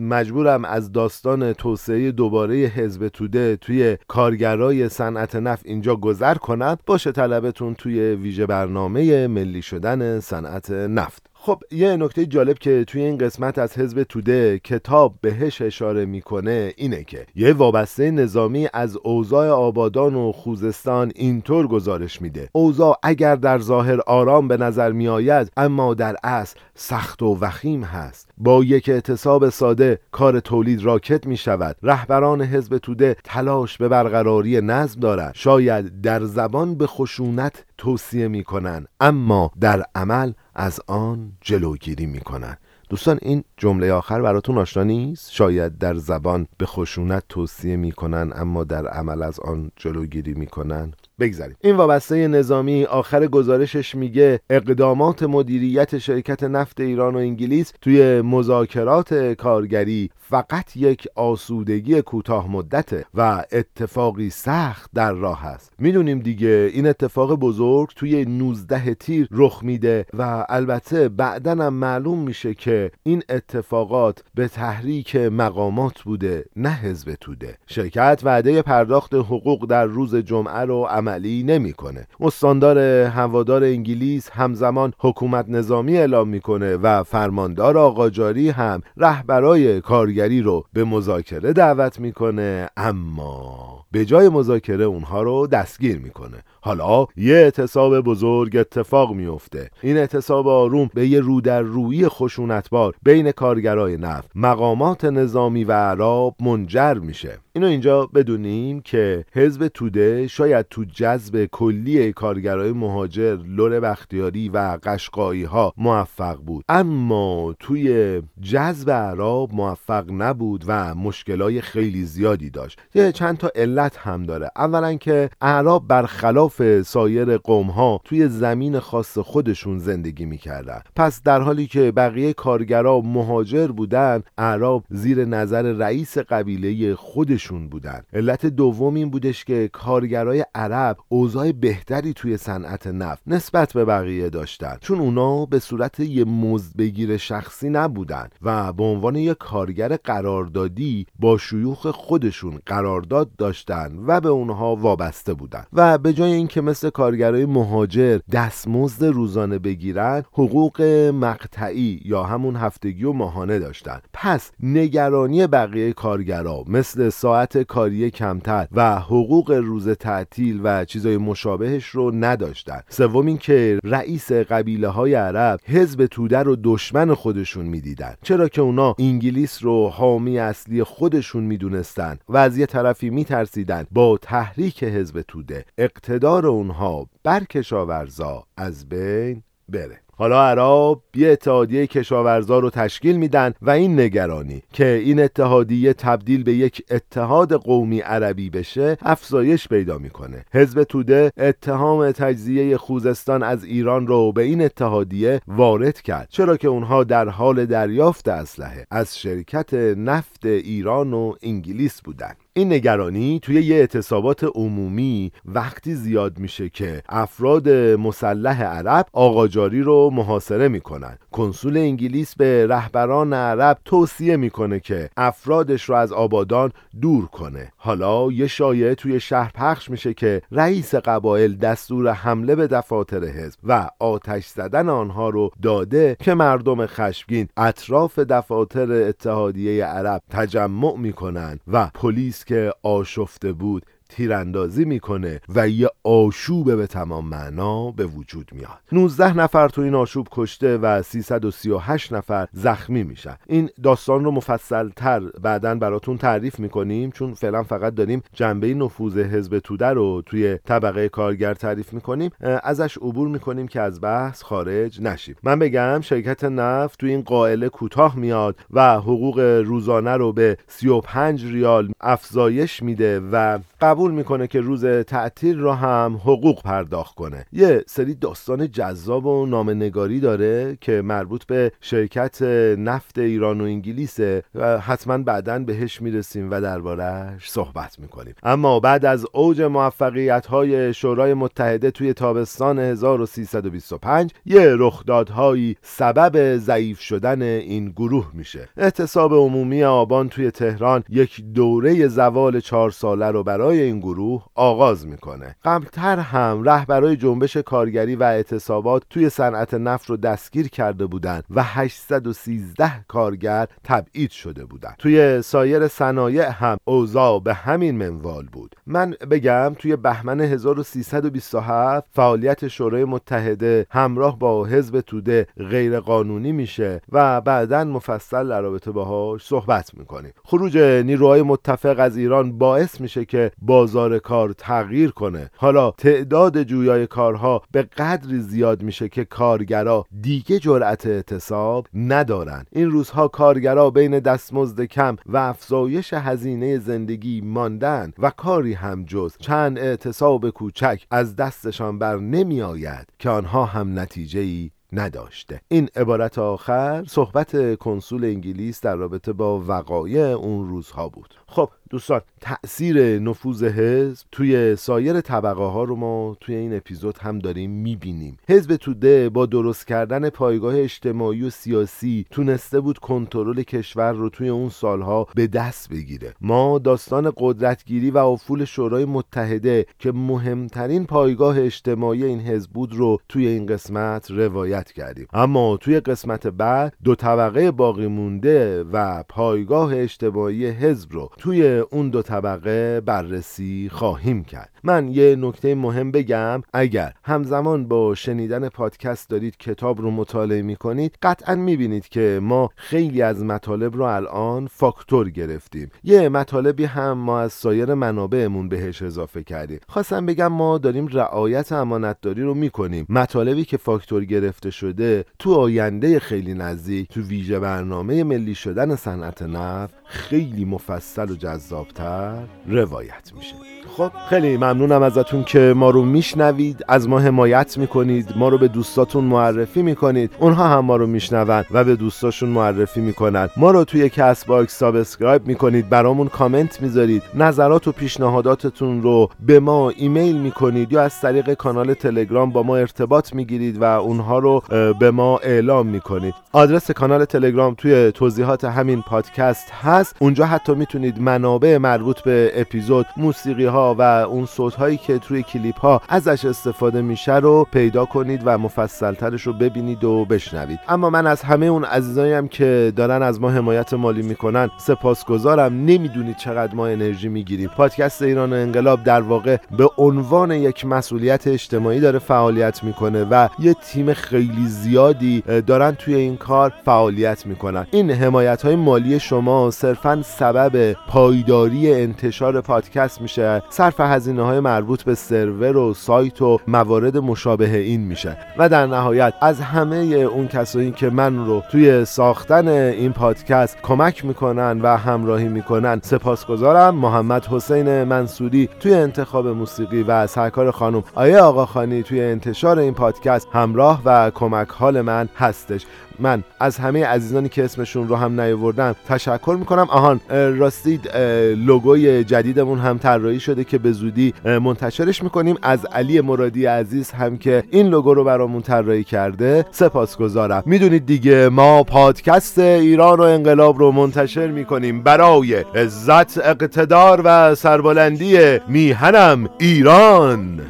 مجبورم 0.00 0.64
از 0.64 0.92
داستان 0.92 1.52
توسعه 1.52 2.12
دوباره 2.12 2.54
حزب 2.54 3.08
توده 3.08 3.56
توی 3.56 3.96
کارگرای 4.08 4.88
صنعت 4.88 5.36
نفت 5.36 5.66
اینجا 5.66 5.96
گذر 5.96 6.34
کنم. 6.34 6.76
باشه 6.86 7.12
طلبتون 7.12 7.74
توی 7.74 8.00
ویژه 8.00 8.46
برنامه 8.46 9.26
ملی 9.26 9.62
شدن 9.62 10.20
صنعت 10.20 10.70
نفت. 10.70 11.33
خب 11.46 11.62
یه 11.70 11.96
نکته 11.96 12.26
جالب 12.26 12.58
که 12.58 12.84
توی 12.84 13.02
این 13.02 13.18
قسمت 13.18 13.58
از 13.58 13.78
حزب 13.78 14.02
توده 14.02 14.58
کتاب 14.58 15.14
بهش 15.20 15.62
اشاره 15.62 16.04
می‌کنه 16.04 16.72
اینه 16.76 17.04
که 17.04 17.26
یه 17.34 17.52
وابسته 17.52 18.10
نظامی 18.10 18.68
از 18.74 18.98
اوضاع 19.02 19.48
آبادان 19.48 20.14
و 20.14 20.32
خوزستان 20.32 21.12
اینطور 21.14 21.66
گزارش 21.66 22.22
میده. 22.22 22.48
اوضاع 22.52 22.98
اگر 23.02 23.36
در 23.36 23.58
ظاهر 23.58 24.00
آرام 24.06 24.48
به 24.48 24.56
نظر 24.56 24.92
میآید 24.92 25.52
اما 25.56 25.94
در 25.94 26.16
اصل 26.24 26.58
سخت 26.74 27.22
و 27.22 27.38
وخیم 27.40 27.84
هست. 27.84 28.28
با 28.38 28.64
یک 28.64 28.88
اعتصاب 28.88 29.48
ساده 29.48 29.98
کار 30.12 30.40
تولید 30.40 30.82
راکت 30.82 31.26
می 31.26 31.36
شود 31.36 31.76
رهبران 31.82 32.42
حزب 32.42 32.78
توده 32.78 33.16
تلاش 33.24 33.78
به 33.78 33.88
برقراری 33.88 34.60
نظم 34.60 35.00
دارند. 35.00 35.34
شاید 35.34 36.00
در 36.00 36.24
زبان 36.24 36.74
به 36.74 36.86
خشونت 36.86 37.64
توصیه 37.78 38.28
می 38.28 38.44
کنند 38.44 38.88
اما 39.00 39.50
در 39.60 39.84
عمل 39.94 40.32
از 40.54 40.80
آن 40.86 41.32
جلوگیری 41.40 42.06
می 42.06 42.20
کنند 42.20 42.58
دوستان 42.88 43.18
این 43.22 43.44
جمله 43.64 43.92
آخر 43.92 44.22
براتون 44.22 44.58
آشنا 44.58 44.82
نیست؟ 44.82 45.32
شاید 45.32 45.78
در 45.78 45.94
زبان 45.94 46.46
به 46.58 46.66
خشونت 46.66 47.22
توصیه 47.28 47.76
می‌کنن 47.76 48.32
اما 48.34 48.64
در 48.64 48.86
عمل 48.86 49.22
از 49.22 49.40
آن 49.40 49.70
جلوگیری 49.76 50.34
می‌کنن. 50.34 50.92
بگذاریم. 51.20 51.56
این 51.60 51.76
وابسته 51.76 52.28
نظامی 52.28 52.84
آخر 52.84 53.26
گزارشش 53.26 53.94
میگه 53.94 54.40
اقدامات 54.50 55.22
مدیریت 55.22 55.98
شرکت 55.98 56.42
نفت 56.42 56.80
ایران 56.80 57.14
و 57.14 57.18
انگلیس 57.18 57.72
توی 57.80 58.20
مذاکرات 58.20 59.14
کارگری 59.14 60.10
فقط 60.18 60.76
یک 60.76 61.08
آسودگی 61.14 62.02
کوتاه 62.02 62.50
مدته 62.50 63.04
و 63.14 63.44
اتفاقی 63.52 64.30
سخت 64.30 64.90
در 64.94 65.12
راه 65.12 65.46
است. 65.46 65.72
می‌دونیم 65.78 66.18
دیگه 66.18 66.70
این 66.72 66.86
اتفاق 66.86 67.34
بزرگ 67.34 67.88
توی 67.96 68.24
19 68.24 68.94
تیر 68.94 69.28
رخ 69.30 69.62
میده 69.62 70.06
و 70.14 70.46
البته 70.48 71.08
بعدا 71.08 71.50
هم 71.50 71.74
معلوم 71.74 72.18
میشه 72.18 72.54
که 72.54 72.90
این 73.02 73.22
اتفاقات 73.54 74.24
به 74.34 74.48
تحریک 74.48 75.16
مقامات 75.16 76.02
بوده 76.02 76.44
نه 76.56 76.70
حزب 76.70 77.14
توده. 77.14 77.58
شرکت 77.66 78.20
وعده 78.24 78.62
پرداخت 78.62 79.14
حقوق 79.14 79.66
در 79.66 79.84
روز 79.84 80.16
جمعه 80.16 80.60
رو 80.60 80.86
عملی 80.90 81.42
نمی‌کنه. 81.42 82.06
استاندار 82.20 82.78
هوادار 83.04 83.64
انگلیس 83.64 84.30
همزمان 84.30 84.92
حکومت 84.98 85.48
نظامی 85.48 85.96
اعلام 85.96 86.28
می‌کنه 86.28 86.76
و 86.76 87.02
فرماندار 87.02 87.78
آقاجاری 87.78 88.50
هم 88.50 88.80
رهبرای 88.96 89.80
کارگر 89.80 90.42
رو 90.42 90.64
به 90.72 90.84
مذاکره 90.84 91.52
دعوت 91.52 92.00
می‌کنه 92.00 92.68
اما 92.76 93.84
به 93.92 94.04
جای 94.04 94.28
مذاکره 94.28 94.84
اونها 94.84 95.22
رو 95.22 95.46
دستگیر 95.46 95.98
می‌کنه. 95.98 96.36
حالا 96.60 97.06
یه 97.16 97.34
اعتصاب 97.34 98.00
بزرگ 98.00 98.56
اتفاق 98.56 99.12
میفته 99.12 99.70
این 99.82 99.96
اعتصاب 99.96 100.48
آروم 100.48 100.90
به 100.94 101.08
یه 101.08 101.20
رو 101.20 101.40
در 101.40 101.60
روی 101.60 102.08
خشونتبار 102.08 102.94
بین 103.02 103.32
کارگرای 103.36 103.96
نفت. 103.96 104.30
مقامات 104.34 105.04
نظامی 105.04 105.64
و 105.64 105.72
عرب 105.72 106.34
منجر 106.40 106.94
میشه. 106.94 107.38
اینو 107.52 107.66
اینجا 107.66 108.06
بدونیم 108.06 108.80
که 108.80 109.24
حزب 109.32 109.68
توده 109.68 110.26
شاید 110.26 110.66
تو 110.70 110.84
جذب 110.84 111.44
کلی 111.52 112.12
کارگرای 112.12 112.72
مهاجر 112.72 113.38
لور 113.46 113.80
بختیاری 113.80 114.48
و 114.48 114.78
قشقایی 114.82 115.44
ها 115.44 115.72
موفق 115.76 116.38
بود. 116.38 116.64
اما 116.68 117.54
توی 117.58 118.22
جذب 118.42 118.90
عرب 118.90 119.48
موفق 119.52 120.04
نبود 120.10 120.64
و 120.66 120.94
مشکلای 120.94 121.60
خیلی 121.60 122.04
زیادی 122.04 122.50
داشت. 122.50 122.80
یه 122.94 123.12
چند 123.12 123.36
تا 123.36 123.50
علت 123.54 123.96
هم 123.96 124.22
داره. 124.22 124.50
اولا 124.56 124.94
که 124.94 125.30
اعراب 125.40 125.88
برخلاف 125.88 126.82
سایر 126.82 127.36
قوم 127.36 127.66
ها 127.66 128.00
توی 128.04 128.28
زمین 128.28 128.78
خاص 128.78 129.18
خودشون 129.18 129.78
زندگی 129.78 130.24
می‌کردن. 130.24 130.80
پس 130.96 131.22
در 131.22 131.40
حالی 131.40 131.66
که 131.66 131.92
بقیه 131.92 132.32
کارگرا 132.32 133.00
مهاجر 133.24 133.66
بودن 133.66 134.22
اعراب 134.38 134.84
زیر 134.90 135.24
نظر 135.24 135.62
رئیس 135.62 136.18
قبیله 136.18 136.94
خودشون 136.94 137.68
بودن. 137.68 138.00
علت 138.12 138.46
دوم 138.46 138.94
این 138.94 139.10
بودش 139.10 139.44
که 139.44 139.70
کارگرای 139.72 140.44
عرب 140.54 140.96
اوضاع 141.08 141.52
بهتری 141.52 142.12
توی 142.12 142.36
صنعت 142.36 142.86
نفت 142.86 143.22
نسبت 143.26 143.72
به 143.72 143.84
بقیه 143.84 144.28
داشتن. 144.28 144.76
چون 144.80 145.00
اونا 145.00 145.46
به 145.46 145.58
صورت 145.58 146.00
یه 146.00 146.24
مزد 146.24 146.76
بگیر 146.76 147.16
شخصی 147.16 147.70
نبودن 147.70 148.28
و 148.42 148.72
به 148.72 148.84
عنوان 148.84 149.16
یه 149.16 149.34
کارگر 149.34 149.96
قراردادی 149.96 151.06
با 151.18 151.38
شیوخ 151.38 151.86
خودشون 151.86 152.58
قرارداد 152.66 153.36
داشتن 153.36 153.92
و 154.06 154.20
به 154.20 154.28
اونها 154.28 154.76
وابسته 154.76 155.34
بودن. 155.34 155.64
و 155.72 155.98
به 155.98 156.12
جای 156.12 156.32
اینکه 156.32 156.60
مثل 156.60 156.90
کارگرای 156.90 157.46
مهاجر 157.46 158.18
دستمزد 158.32 159.04
روزانه 159.04 159.58
بگیرن 159.58 160.22
حقوق 160.32 160.82
مقطعی 161.14 162.00
یا 162.04 162.22
همون 162.22 162.56
هفتگی 162.56 163.04
و 163.04 163.13
ماهانه 163.14 163.58
داشتن. 163.58 164.00
پس 164.12 164.50
نگرانی 164.60 165.46
بقیه 165.46 165.92
کارگرا 165.92 166.64
مثل 166.66 167.08
ساعت 167.08 167.58
کاری 167.58 168.10
کمتر 168.10 168.68
و 168.72 168.98
حقوق 168.98 169.50
روز 169.50 169.88
تعطیل 169.88 170.60
و 170.64 170.84
چیزای 170.84 171.16
مشابهش 171.16 171.86
رو 171.86 172.10
نداشتن. 172.14 172.80
سوم 172.88 173.26
اینکه 173.26 173.78
رئیس 173.84 174.32
قبیله 174.32 174.88
های 174.88 175.14
عرب 175.14 175.60
حزب 175.64 176.06
توده 176.06 176.38
رو 176.38 176.56
دشمن 176.62 177.14
خودشون 177.14 177.66
می‌دیدن. 177.66 178.14
چرا 178.22 178.48
که 178.48 178.60
اونا 178.60 178.94
انگلیس 178.98 179.62
رو 179.62 179.88
حامی 179.88 180.38
اصلی 180.38 180.82
خودشون 180.82 181.44
می‌دونستن 181.44 182.18
و 182.28 182.36
از 182.36 182.58
یه 182.58 182.66
طرفی 182.66 183.10
میترسیدن 183.10 183.86
با 183.90 184.18
تحریک 184.22 184.84
حزب 184.84 185.22
توده. 185.28 185.64
اقتدار 185.78 186.46
اونها 186.46 187.06
بر 187.24 187.44
کشاورزا 187.44 188.44
از 188.56 188.88
بین 188.88 189.42
بره. 189.68 190.03
حالا 190.16 190.42
عرب 190.48 190.98
یه 191.14 191.28
اتحادیه 191.28 191.86
کشاورزا 191.86 192.58
رو 192.58 192.70
تشکیل 192.70 193.16
میدن 193.16 193.54
و 193.62 193.70
این 193.70 194.00
نگرانی 194.00 194.62
که 194.72 194.86
این 194.86 195.20
اتحادیه 195.20 195.92
تبدیل 195.92 196.42
به 196.42 196.52
یک 196.52 196.82
اتحاد 196.90 197.52
قومی 197.52 198.00
عربی 198.00 198.50
بشه 198.50 198.96
افزایش 199.02 199.68
پیدا 199.68 199.98
می‌کنه. 199.98 200.44
حزب 200.52 200.82
توده 200.82 201.32
اتهام 201.36 202.12
تجزیه 202.12 202.76
خوزستان 202.76 203.42
از 203.42 203.64
ایران 203.64 204.06
رو 204.06 204.32
به 204.32 204.42
این 204.42 204.62
اتحادیه 204.62 205.40
وارد 205.48 206.00
کرد 206.00 206.28
چرا 206.30 206.56
که 206.56 206.68
اونها 206.68 207.04
در 207.04 207.28
حال 207.28 207.66
دریافت 207.66 208.28
اسلحه 208.28 208.86
از 208.90 209.18
شرکت 209.18 209.74
نفت 209.96 210.46
ایران 210.46 211.12
و 211.12 211.34
انگلیس 211.42 212.00
بودند 212.00 212.43
این 212.56 212.72
نگرانی 212.72 213.40
توی 213.42 213.62
یه 213.62 213.76
اعتصابات 213.76 214.44
عمومی 214.44 215.32
وقتی 215.44 215.94
زیاد 215.94 216.38
میشه 216.38 216.68
که 216.68 217.02
افراد 217.08 217.68
مسلح 217.68 218.62
عرب 218.62 219.06
آقاجاری 219.12 219.82
رو 219.82 220.10
محاصره 220.10 220.68
می‌کنن. 220.68 221.18
کنسول 221.32 221.76
انگلیس 221.76 222.34
به 222.34 222.66
رهبران 222.66 223.32
عرب 223.32 223.78
توصیه 223.84 224.36
می‌کنه 224.36 224.80
که 224.80 225.10
افرادش 225.16 225.84
رو 225.88 225.94
از 225.94 226.12
آبادان 226.12 226.72
دور 227.00 227.26
کنه. 227.26 227.72
حالا 227.76 228.32
یه 228.32 228.46
شایعه 228.46 228.94
توی 228.94 229.20
شهر 229.20 229.50
پخش 229.54 229.90
میشه 229.90 230.14
که 230.14 230.42
رئیس 230.52 230.94
قبایل 230.94 231.56
دستور 231.56 232.12
حمله 232.12 232.54
به 232.54 232.66
دفاتر 232.66 233.24
حزب 233.24 233.58
و 233.64 233.88
آتش 233.98 234.46
زدن 234.46 234.88
آنها 234.88 235.28
رو 235.28 235.50
داده 235.62 236.16
که 236.20 236.34
مردم 236.34 236.86
خشمگین 236.86 237.48
اطراف 237.56 238.18
دفاتر 238.18 238.92
اتحادیه 238.92 239.84
عرب 239.84 240.22
تجمع 240.30 240.96
می‌کنن 240.96 241.58
و 241.72 241.90
پلیس 241.94 242.43
که 242.44 242.72
آشفته 242.82 243.52
بود. 243.52 243.86
تیراندازی 244.16 244.84
می‌کنه 244.84 245.40
و 245.54 245.68
یه 245.68 245.88
آشوب 246.04 246.76
به 246.76 246.86
تمام 246.86 247.28
معنا 247.28 247.90
به 247.90 248.06
وجود 248.06 248.50
میاد. 248.52 248.78
19 248.92 249.36
نفر 249.36 249.68
تو 249.68 249.82
این 249.82 249.94
آشوب 249.94 250.28
کشته 250.30 250.78
و 250.78 251.02
338 251.02 252.12
نفر 252.12 252.48
زخمی 252.52 253.02
میشن. 253.02 253.36
این 253.46 253.70
داستان 253.82 254.24
رو 254.24 254.30
مفصل 254.30 254.88
تر 254.96 255.20
بعدا 255.42 255.74
براتون 255.74 256.18
تعریف 256.18 256.58
می‌کنیم 256.58 257.10
چون 257.10 257.34
فعلا 257.34 257.62
فقط 257.62 257.94
داریم 257.94 258.22
جنبه 258.32 258.74
نفوذ 258.74 259.18
حزب 259.18 259.58
توده 259.58 259.88
رو 259.88 260.22
توی 260.26 260.58
طبقه 260.64 261.08
کارگر 261.08 261.54
تعریف 261.54 261.92
می‌کنیم. 261.92 262.30
ازش 262.40 262.96
عبور 262.96 263.28
می‌کنیم 263.28 263.68
که 263.68 263.80
از 263.80 264.00
بحث 264.00 264.42
خارج 264.42 265.00
نشیم. 265.00 265.36
من 265.42 265.58
بگم 265.58 266.00
شرکت 266.00 266.44
نفت 266.44 267.00
توی 267.00 267.10
این 267.10 267.22
قائله 267.22 267.68
کوتاه 267.68 268.16
میاد 268.16 268.56
و 268.70 268.94
حقوق 268.94 269.38
روزانه 269.66 270.16
رو 270.16 270.32
به 270.32 270.56
35 270.66 271.44
ریال 271.44 271.92
افزایش 272.00 272.82
میده 272.82 273.20
و 273.20 273.58
قبول 273.80 274.03
قبول 274.04 274.14
می‌کنه 274.14 274.46
که 274.46 274.60
روز 274.60 274.86
تعطیل 274.86 275.58
رو 275.58 275.72
هم 275.72 276.16
حقوق 276.16 276.62
پرداخت 276.62 277.14
کنه. 277.14 277.44
یه 277.52 277.84
سری 277.86 278.14
داستان 278.14 278.70
جذاب 278.70 279.26
و 279.26 279.46
نامنگاری 279.46 280.20
داره 280.20 280.78
که 280.80 281.02
مربوط 281.02 281.44
به 281.44 281.72
شرکت 281.80 282.42
نفت 282.78 283.18
ایران 283.18 283.60
و 283.60 283.64
انگلیسه 283.64 284.42
و 284.54 284.80
حتما 284.80 285.18
بعدا 285.18 285.58
بهش 285.58 286.02
می‌رسیم 286.02 286.50
و 286.50 286.60
دربارهش 286.60 287.50
صحبت 287.50 287.98
می‌کنیم. 287.98 288.34
اما 288.42 288.80
بعد 288.80 289.04
از 289.04 289.26
اوج 289.32 289.62
موفقیت 289.62 290.46
های 290.46 290.94
شورای 290.94 291.34
متحده 291.34 291.90
توی 291.90 292.12
تابستان 292.12 292.78
1325 292.78 294.32
یه 294.46 294.76
رخدادهایی 294.78 295.76
سبب 295.82 296.56
ضعیف 296.56 297.00
شدن 297.00 297.42
این 297.42 297.90
گروه 297.90 298.30
میشه. 298.34 298.68
اعتصاب 298.76 299.34
عمومی 299.34 299.84
آبان 299.84 300.28
توی 300.28 300.50
تهران 300.50 301.04
یک 301.08 301.44
دوره 301.54 302.08
زوال 302.08 302.60
چهار 302.60 302.90
ساله 302.90 303.30
رو 303.30 303.42
برای 303.42 303.80
این 303.80 303.93
گروه 304.00 304.44
آغاز 304.54 305.06
می‌کنه. 305.06 305.56
قبلتر 305.64 306.18
هم 306.18 306.62
رهبرای 306.62 307.16
جنبش 307.16 307.56
کارگری 307.56 308.16
و 308.16 308.22
اعتصابات 308.22 309.02
توی 309.10 309.30
صنعت 309.30 309.74
نفت 309.74 310.10
رو 310.10 310.16
دستگیر 310.16 310.68
کرده 310.68 311.06
بودند 311.06 311.44
و 311.50 311.62
813 311.62 313.04
کارگر 313.08 313.66
تبعید 313.84 314.30
شده 314.30 314.64
بودند 314.64 314.96
توی 314.98 315.42
سایر 315.42 315.88
صنایع 315.88 316.50
هم 316.50 316.76
اوضاع 316.84 317.40
به 317.40 317.54
همین 317.54 317.98
منوال 317.98 318.46
بود. 318.52 318.76
من 318.86 319.14
بگم 319.30 319.74
توی 319.78 319.96
بهمن 319.96 320.40
1327 320.40 322.06
فعالیت 322.12 322.68
شورای 322.68 323.04
متحده 323.04 323.86
همراه 323.90 324.38
با 324.38 324.64
حزب 324.64 325.00
توده 325.00 325.46
غیر 325.70 326.00
قانونی 326.00 326.52
میشه 326.52 327.00
و 327.12 327.40
بعدا 327.40 327.84
مفصل 327.84 328.48
در 328.48 328.60
رابطه 328.60 328.90
باهاش 328.90 329.46
صحبت 329.46 329.90
می‌کنیم. 329.94 330.32
خروج 330.44 330.78
نیروهای 330.78 331.42
متفق 331.42 331.96
از 331.98 332.16
ایران 332.16 332.58
باعث 332.58 333.00
میشه 333.00 333.24
که 333.24 333.50
بازار 333.74 334.18
کار 334.18 334.52
تغییر 334.52 335.10
کنه. 335.10 335.50
حالا 335.56 335.90
تعداد 335.90 336.62
جویای 336.62 337.06
کارها 337.06 337.62
به 337.72 337.82
قدری 337.82 338.40
زیاد 338.40 338.82
میشه 338.82 339.08
که 339.08 339.24
کارگرا 339.24 340.06
دیگه 340.20 340.58
جرأت 340.58 341.06
اعتصاب 341.06 341.86
ندارن. 341.94 342.64
این 342.72 342.90
روزها 342.90 343.28
کارگرا 343.28 343.90
بین 343.90 344.18
دستمزد 344.18 344.80
کم 344.84 345.16
و 345.26 345.36
افزایش 345.36 346.12
هزینه 346.12 346.78
زندگی 346.78 347.40
ماندن 347.40 348.12
و 348.18 348.30
کاری 348.30 348.72
هم 348.72 349.04
جز 349.04 349.36
چند 349.38 349.78
اعتصاب 349.78 350.50
کوچک 350.50 351.06
از 351.10 351.36
دستشان 351.36 351.98
بر 351.98 352.16
نمی 352.16 352.62
آید 352.62 353.08
که 353.18 353.30
آنها 353.30 353.64
هم 353.64 353.98
نتیجه 353.98 354.40
ای 354.40 354.70
نداشته. 354.94 355.60
این 355.68 355.88
عبارت 355.96 356.38
آخر 356.38 357.04
صحبت 357.08 357.78
کنسول 357.78 358.24
انگلیس 358.24 358.80
در 358.80 358.96
رابطه 358.96 359.32
با 359.32 359.60
وقایع 359.66 360.20
اون 360.20 360.68
روزها 360.68 361.08
بود. 361.08 361.34
خب 361.46 361.70
دوستان 361.94 362.20
تأثیر 362.40 363.18
نفوذ 363.18 363.64
حزب 363.64 364.26
توی 364.32 364.76
سایر 364.76 365.20
طبقه 365.20 365.62
ها 365.62 365.84
رو 365.84 365.96
ما 365.96 366.36
توی 366.40 366.54
این 366.54 366.76
اپیزود 366.76 367.18
هم 367.18 367.38
داریم 367.38 367.70
می‌بینیم. 367.70 368.36
حزب 368.48 368.76
توده 368.76 369.28
با 369.28 369.46
درست 369.46 369.86
کردن 369.86 370.30
پایگاه 370.30 370.78
اجتماعی 370.78 371.42
و 371.42 371.50
سیاسی 371.50 372.26
تونسته 372.30 372.80
بود 372.80 372.98
کنترل 372.98 373.62
کشور 373.62 374.12
رو 374.12 374.28
توی 374.28 374.48
اون 374.48 374.68
سالها 374.68 375.26
به 375.34 375.46
دست 375.46 375.90
بگیره. 375.90 376.34
ما 376.40 376.78
داستان 376.78 377.32
قدرتگیری 377.36 378.10
و 378.10 378.18
افول 378.18 378.64
شورای 378.64 379.04
متحده 379.04 379.86
که 379.98 380.12
مهمترین 380.12 381.06
پایگاه 381.06 381.60
اجتماعی 381.60 382.24
این 382.24 382.40
حزب 382.40 382.70
بود 382.70 382.94
رو 382.94 383.18
توی 383.28 383.46
این 383.46 383.66
قسمت 383.66 384.30
روایت 384.30 384.92
کردیم. 384.92 385.26
اما 385.32 385.76
توی 385.76 386.00
قسمت 386.00 386.46
بعد 386.46 386.96
دو 387.04 387.14
طبقه 387.14 387.70
باقی 387.70 388.06
مونده 388.06 388.84
و 388.92 389.22
پایگاه 389.28 389.96
اجتماعی 389.96 390.66
حزب 390.66 391.12
رو 391.12 391.30
توی 391.38 391.83
اون 391.90 392.10
دو 392.10 392.22
طبقه 392.22 393.00
بررسی 393.00 393.88
خواهیم 393.92 394.44
کرد. 394.44 394.70
من 394.82 395.08
یه 395.08 395.36
نکته 395.36 395.74
مهم 395.74 396.10
بگم. 396.10 396.62
اگر 396.72 397.12
همزمان 397.24 397.88
با 397.88 398.14
شنیدن 398.14 398.68
پادکست 398.68 399.30
دارید 399.30 399.56
کتاب 399.56 400.00
رو 400.00 400.10
مطالعه 400.10 400.62
می 400.62 400.76
کنید 400.76 401.18
قطعا 401.22 401.54
می 401.54 401.76
بینید 401.76 402.08
که 402.08 402.40
ما 402.42 402.70
خیلی 402.76 403.22
از 403.22 403.44
مطالب 403.44 403.96
رو 403.96 404.02
الان 404.02 404.66
فاکتور 404.66 405.30
گرفتیم. 405.30 405.90
یه 406.04 406.28
مطالبی 406.28 406.84
هم 406.84 407.12
ما 407.12 407.40
از 407.40 407.52
سایر 407.52 407.94
منابعمون 407.94 408.68
بهش 408.68 409.02
اضافه 409.02 409.42
کردیم. 409.42 409.80
خواستم 409.88 410.26
بگم 410.26 410.46
ما 410.46 410.78
داریم 410.78 411.06
رعایت 411.06 411.72
امانتداری 411.72 412.42
رو 412.42 412.54
می 412.54 412.70
کنیم 412.70 413.06
مطالبی 413.08 413.64
که 413.64 413.76
فاکتور 413.76 414.24
گرفته 414.24 414.70
شده 414.70 415.24
تو 415.38 415.54
آینده 415.54 416.18
خیلی 416.18 416.54
نزدیک 416.54 417.08
تو 417.08 417.20
ویژه 417.20 417.58
برنامه 417.58 418.24
ملی 418.24 418.54
شدن 418.54 418.96
صنعت 418.96 419.42
نفت 419.42 419.94
خیلی 420.04 420.64
مفصل 420.64 421.30
و 421.30 421.34
جذابتر 421.66 422.34
روایت 422.66 423.32
میشه. 423.36 423.54
خب 423.96 424.10
خیلی 424.28 424.56
ممنونم 424.56 425.02
ازتون 425.02 425.44
که 425.44 425.72
ما 425.76 425.90
رو 425.90 426.02
میشنوید. 426.02 426.84
از 426.88 427.08
ما 427.08 427.18
حمایت 427.18 427.78
می‌کنید. 427.78 428.32
ما 428.36 428.48
رو 428.48 428.58
به 428.58 428.68
دوستاتون 428.68 429.24
معرفی 429.24 429.82
می‌کنید. 429.82 430.30
اونها 430.38 430.68
هم 430.68 430.78
ما 430.78 430.96
رو 430.96 431.06
میشنوند 431.06 431.66
و 431.70 431.84
به 431.84 431.96
دوستاشون 431.96 432.48
معرفی 432.48 433.00
می‌کنند 433.00 433.50
ما 433.56 433.70
رو 433.70 433.84
توی 433.84 434.08
Castbox 434.08 434.78
subscribe 434.78 435.46
می‌کنید. 435.46 435.88
برامون 435.88 436.28
کامنت 436.28 436.82
می‌ذارید. 436.82 437.22
نظرات 437.34 437.88
و 437.88 437.92
پیشنهاداتتون 437.92 439.02
رو 439.02 439.30
به 439.46 439.60
ما 439.60 439.90
ایمیل 439.90 440.36
می‌کنید 440.36 440.92
یا 440.92 441.02
از 441.02 441.20
طریق 441.20 441.54
کانال 441.54 441.94
تلگرام 441.94 442.50
با 442.50 442.62
ما 442.62 442.76
ارتباط 442.76 443.34
می‌گیرید 443.34 443.82
و 443.82 443.84
اونها 443.84 444.38
رو 444.38 444.62
به 444.98 445.10
ما 445.10 445.38
اعلام 445.38 445.86
می‌کنید. 445.86 446.34
آدرس 446.52 446.90
کانال 446.90 447.24
تلگرام 447.24 447.74
توی 447.74 448.12
توضیحات 448.12 448.64
همین 448.64 449.02
پادکست 449.02 449.70
هست. 449.70 450.16
اونجا 450.18 450.46
حتی 450.46 450.74
می‌تونید 450.74 451.20
منابع 451.54 451.78
مربوط 451.78 452.20
به 452.20 452.52
اپیزود 452.54 453.06
موسیقی 453.16 453.64
ها 453.64 453.96
و 453.98 454.02
اون 454.02 454.46
صوت 454.46 454.74
هایی 454.74 454.96
که 454.96 455.18
توی 455.18 455.42
کلیپ 455.42 455.78
ها 455.78 456.00
ازش 456.08 456.44
استفاده 456.44 457.02
میشه 457.02 457.36
رو 457.36 457.66
پیدا 457.72 458.04
کنید 458.04 458.40
و 458.44 458.58
مفصلترش 458.58 459.42
رو 459.42 459.52
ببینید 459.52 460.04
و 460.04 460.24
بشنوید. 460.24 460.78
اما 460.88 461.10
من 461.10 461.26
از 461.26 461.42
همه 461.42 461.66
اون 461.66 461.84
عزیزاییم 461.84 462.48
که 462.48 462.92
دارن 462.96 463.22
از 463.22 463.40
ما 463.40 463.50
حمایت 463.50 463.94
مالی 463.94 464.22
می‌کنن 464.22 464.70
سپاسگزارم. 464.78 465.84
نمی‌دونید 465.84 466.36
چقدر 466.36 466.74
ما 466.74 466.86
انرژی 466.86 467.28
می‌گیریم. 467.28 467.70
پادکست 467.76 468.22
ایران 468.22 468.52
و 468.52 468.56
انقلاب 468.56 469.04
در 469.04 469.20
واقع 469.20 469.56
به 469.78 469.88
عنوان 469.98 470.50
یک 470.50 470.86
مسئولیت 470.86 471.46
اجتماعی 471.46 472.00
داره 472.00 472.18
فعالیت 472.18 472.84
می‌کنه 472.84 473.24
و 473.24 473.48
یه 473.58 473.74
تیم 473.74 474.12
خیلی 474.12 474.66
زیادی 474.66 475.42
دارن 475.66 475.94
توی 475.94 476.14
این 476.14 476.36
کار 476.36 476.72
فعالیت 476.84 477.46
می‌کنن. 477.46 477.86
این 477.90 478.10
حمایت 478.10 478.62
های 478.62 478.76
مالی 478.76 479.20
شما 479.20 479.70
صرفا 479.70 480.22
سبب 480.22 480.96
پایداری 481.44 481.92
انتشار 481.92 482.60
پادکست 482.60 483.20
میشه. 483.20 483.62
صرف 483.70 484.00
هزینه 484.00 484.42
های 484.42 484.60
مربوط 484.60 485.02
به 485.02 485.14
سرور 485.14 485.76
و 485.76 485.94
سایت 485.94 486.42
و 486.42 486.58
موارد 486.68 487.16
مشابه 487.16 487.76
این 487.76 488.00
میشه. 488.00 488.36
و 488.58 488.68
در 488.68 488.86
نهایت 488.86 489.34
از 489.40 489.60
همه 489.60 489.96
اون 490.14 490.48
کسایی 490.48 490.90
که 490.90 491.10
من 491.10 491.46
رو 491.46 491.62
توی 491.70 492.04
ساختن 492.04 492.68
این 492.68 493.12
پادکست 493.12 493.76
کمک 493.82 494.24
می‌کنن 494.24 494.80
و 494.80 494.96
همراهی 494.96 495.48
می‌کنن 495.48 496.00
سپاسگزارم. 496.02 496.94
محمد 496.94 497.46
حسین 497.46 498.04
منصوری 498.04 498.68
توی 498.80 498.94
انتخاب 498.94 499.48
موسیقی 499.48 500.02
و 500.02 500.26
سرکار 500.26 500.70
خانم. 500.70 501.04
آیه 501.14 501.38
آقا 501.38 501.66
خانی 501.66 502.02
توی 502.02 502.20
انتشار 502.20 502.78
این 502.78 502.94
پادکست 502.94 503.48
همراه 503.52 504.02
و 504.04 504.30
کمک 504.30 504.68
حال 504.68 505.00
من 505.00 505.28
هستش. 505.36 505.86
من 506.18 506.42
از 506.60 506.78
همه 506.78 507.06
عزیزانی 507.06 507.48
که 507.48 507.64
اسمشون 507.64 508.08
رو 508.08 508.16
هم 508.16 508.40
نیاوردم 508.40 508.94
تشکر 509.08 509.56
می‌کنم. 509.58 509.86
آهان 509.90 510.20
راستید 510.30 511.16
لوگوی 511.56 512.24
جدیدمون 512.24 512.78
هم 512.78 512.98
طراحی 512.98 513.40
شده 513.40 513.64
که 513.64 513.78
به 513.78 513.92
زودی 513.92 514.34
منتشرش 514.44 515.22
می‌کنیم. 515.22 515.56
از 515.62 515.84
علی 515.84 516.20
مرادی 516.20 516.66
عزیز 516.66 517.10
هم 517.10 517.38
که 517.38 517.62
این 517.70 517.88
لوگو 517.88 518.14
رو 518.14 518.24
برامون 518.24 518.62
طراحی 518.62 519.04
کرده 519.04 519.66
سپاسگزارم. 519.70 520.62
می‌دونید 520.66 521.06
دیگه 521.06 521.48
ما 521.48 521.82
پادکست 521.82 522.58
ایران 522.58 523.18
و 523.18 523.22
انقلاب 523.22 523.78
رو 523.78 523.92
منتشر 523.92 524.46
می‌کنیم 524.46 525.02
برای 525.02 525.54
عزت 525.54 526.38
اقتدار 526.38 527.22
و 527.24 527.54
سربلندی 527.54 528.58
میهنم 528.68 529.48
ایران. 529.58 530.60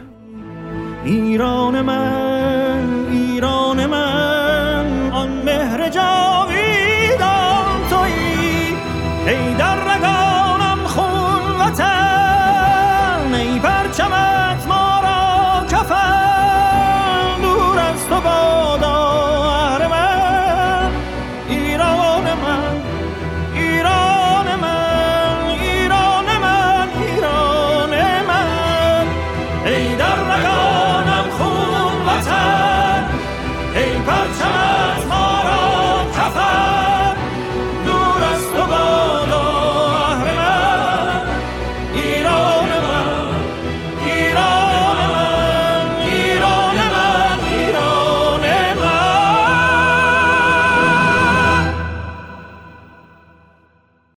ایران 1.04 1.80
من 1.80 2.43